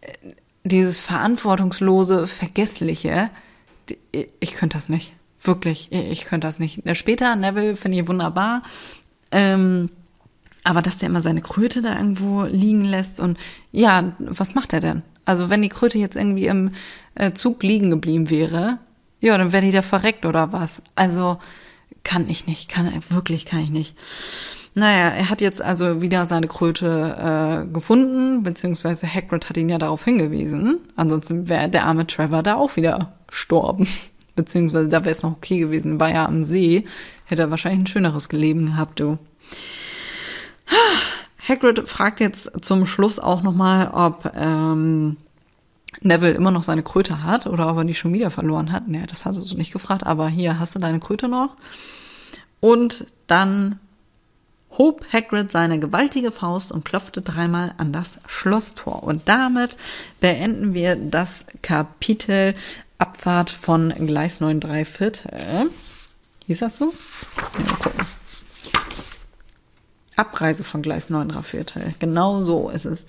äh, 0.00 0.12
dieses 0.64 1.00
verantwortungslose, 1.00 2.26
vergessliche, 2.26 3.30
ich 4.40 4.54
könnte 4.54 4.76
das 4.76 4.88
nicht. 4.88 5.12
Wirklich, 5.40 5.92
ich 5.92 6.24
könnte 6.24 6.46
das 6.46 6.58
nicht. 6.58 6.82
Später, 6.96 7.36
Neville 7.36 7.76
finde 7.76 7.98
ich 7.98 8.08
wunderbar. 8.08 8.62
Ähm, 9.30 9.90
aber 10.62 10.80
dass 10.80 10.96
der 10.96 11.10
immer 11.10 11.20
seine 11.20 11.42
Kröte 11.42 11.82
da 11.82 11.96
irgendwo 11.96 12.44
liegen 12.44 12.84
lässt 12.84 13.20
und 13.20 13.38
ja, 13.70 14.14
was 14.18 14.54
macht 14.54 14.72
er 14.72 14.80
denn? 14.80 15.02
Also 15.26 15.50
wenn 15.50 15.60
die 15.60 15.68
Kröte 15.68 15.98
jetzt 15.98 16.16
irgendwie 16.16 16.46
im 16.46 16.70
äh, 17.14 17.32
Zug 17.32 17.62
liegen 17.62 17.90
geblieben 17.90 18.30
wäre, 18.30 18.78
ja, 19.20 19.36
dann 19.36 19.52
wäre 19.52 19.64
die 19.64 19.70
da 19.70 19.82
verreckt 19.82 20.24
oder 20.24 20.52
was. 20.52 20.80
Also 20.94 21.38
kann 22.04 22.28
ich 22.28 22.46
nicht, 22.46 22.68
kann 22.68 22.92
wirklich 23.08 23.46
kann 23.46 23.60
ich 23.60 23.70
nicht. 23.70 23.96
Naja, 24.76 25.10
er 25.10 25.30
hat 25.30 25.40
jetzt 25.40 25.62
also 25.62 26.02
wieder 26.02 26.26
seine 26.26 26.48
Kröte 26.48 27.64
äh, 27.66 27.72
gefunden, 27.72 28.42
beziehungsweise 28.42 29.06
Hagrid 29.06 29.48
hat 29.48 29.56
ihn 29.56 29.68
ja 29.68 29.78
darauf 29.78 30.04
hingewiesen. 30.04 30.80
Ansonsten 30.96 31.48
wäre 31.48 31.68
der 31.68 31.84
arme 31.84 32.06
Trevor 32.06 32.42
da 32.42 32.56
auch 32.56 32.74
wieder 32.76 33.12
gestorben. 33.28 33.86
Beziehungsweise 34.36 34.88
da 34.88 35.04
wäre 35.04 35.12
es 35.12 35.22
noch 35.22 35.36
okay 35.36 35.60
gewesen. 35.60 36.00
War 36.00 36.10
ja 36.10 36.26
am 36.26 36.42
See, 36.42 36.86
hätte 37.24 37.42
er 37.42 37.50
wahrscheinlich 37.50 37.82
ein 37.82 37.86
schöneres 37.86 38.32
Leben 38.32 38.66
gehabt, 38.66 38.98
du. 38.98 39.18
Hagrid 41.48 41.88
fragt 41.88 42.18
jetzt 42.18 42.50
zum 42.64 42.84
Schluss 42.84 43.20
auch 43.20 43.42
nochmal, 43.42 43.90
ob 43.92 44.32
ähm, 44.34 45.18
Neville 46.00 46.33
immer 46.33 46.50
noch 46.50 46.62
seine 46.62 46.83
Kröte 46.83 47.22
hat 47.22 47.46
oder 47.46 47.70
ob 47.70 47.78
er 47.78 47.85
die 47.85 47.94
schon 47.94 48.12
wieder 48.12 48.30
verloren 48.30 48.72
hat. 48.72 48.88
Nee, 48.88 49.04
das 49.09 49.24
hat 49.24 49.37
er 49.37 49.42
so 49.42 49.57
nicht 49.57 49.72
gefragt, 49.72 50.04
aber 50.04 50.28
hier 50.28 50.59
hast 50.59 50.74
du 50.74 50.78
deine 50.78 51.00
Kröte 51.00 51.28
noch. 51.28 51.57
Und 52.61 53.07
dann 53.26 53.80
hob 54.78 55.04
Hagrid 55.12 55.52
seine 55.52 55.78
gewaltige 55.78 56.30
Faust 56.30 56.72
und 56.72 56.85
klopfte 56.85 57.22
dreimal 57.22 57.74
an 57.78 57.92
das 57.92 58.18
Schlosstor. 58.26 59.02
Und 59.02 59.28
damit 59.28 59.76
beenden 60.20 60.74
wir 60.74 60.96
das 60.96 61.46
Kapitel 61.62 62.54
Abfahrt 62.98 63.50
von 63.50 63.90
Gleis 64.07 64.40
9 64.40 64.61
3 64.61 64.85
Viertel. 64.85 65.70
Hieß 66.46 66.59
das 66.61 66.76
so? 66.76 66.94
Ja, 67.59 67.76
gucken. 67.76 68.07
Abreise 70.17 70.65
von 70.65 70.83
Gleis 70.83 71.10
9 71.10 71.31
Viertel. 71.42 71.94
Genau 71.98 72.42
so 72.42 72.71
ist 72.71 72.85
es. 72.85 73.04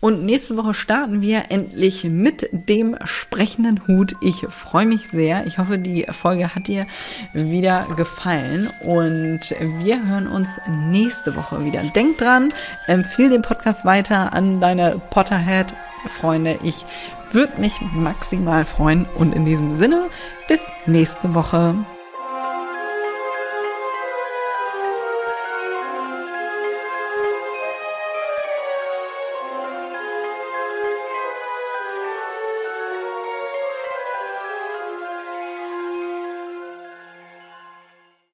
Und 0.00 0.24
nächste 0.24 0.56
Woche 0.56 0.74
starten 0.74 1.20
wir 1.20 1.50
endlich 1.50 2.04
mit 2.04 2.48
dem 2.52 2.96
sprechenden 3.04 3.86
Hut. 3.86 4.16
Ich 4.20 4.46
freue 4.48 4.86
mich 4.86 5.08
sehr. 5.08 5.46
Ich 5.46 5.58
hoffe, 5.58 5.78
die 5.78 6.06
Folge 6.10 6.54
hat 6.54 6.66
dir 6.66 6.86
wieder 7.32 7.86
gefallen. 7.96 8.70
Und 8.82 9.40
wir 9.78 10.06
hören 10.06 10.26
uns 10.26 10.60
nächste 10.68 11.36
Woche 11.36 11.64
wieder. 11.64 11.82
Denk 11.94 12.18
dran, 12.18 12.52
empfehle 12.86 13.30
den 13.30 13.42
Podcast 13.42 13.84
weiter 13.84 14.32
an 14.32 14.60
deine 14.60 15.00
Potterhead-Freunde. 15.10 16.58
Ich 16.62 16.84
würde 17.30 17.60
mich 17.60 17.80
maximal 17.94 18.64
freuen. 18.64 19.06
Und 19.16 19.34
in 19.34 19.44
diesem 19.44 19.76
Sinne, 19.76 20.08
bis 20.48 20.72
nächste 20.86 21.34
Woche. 21.34 21.76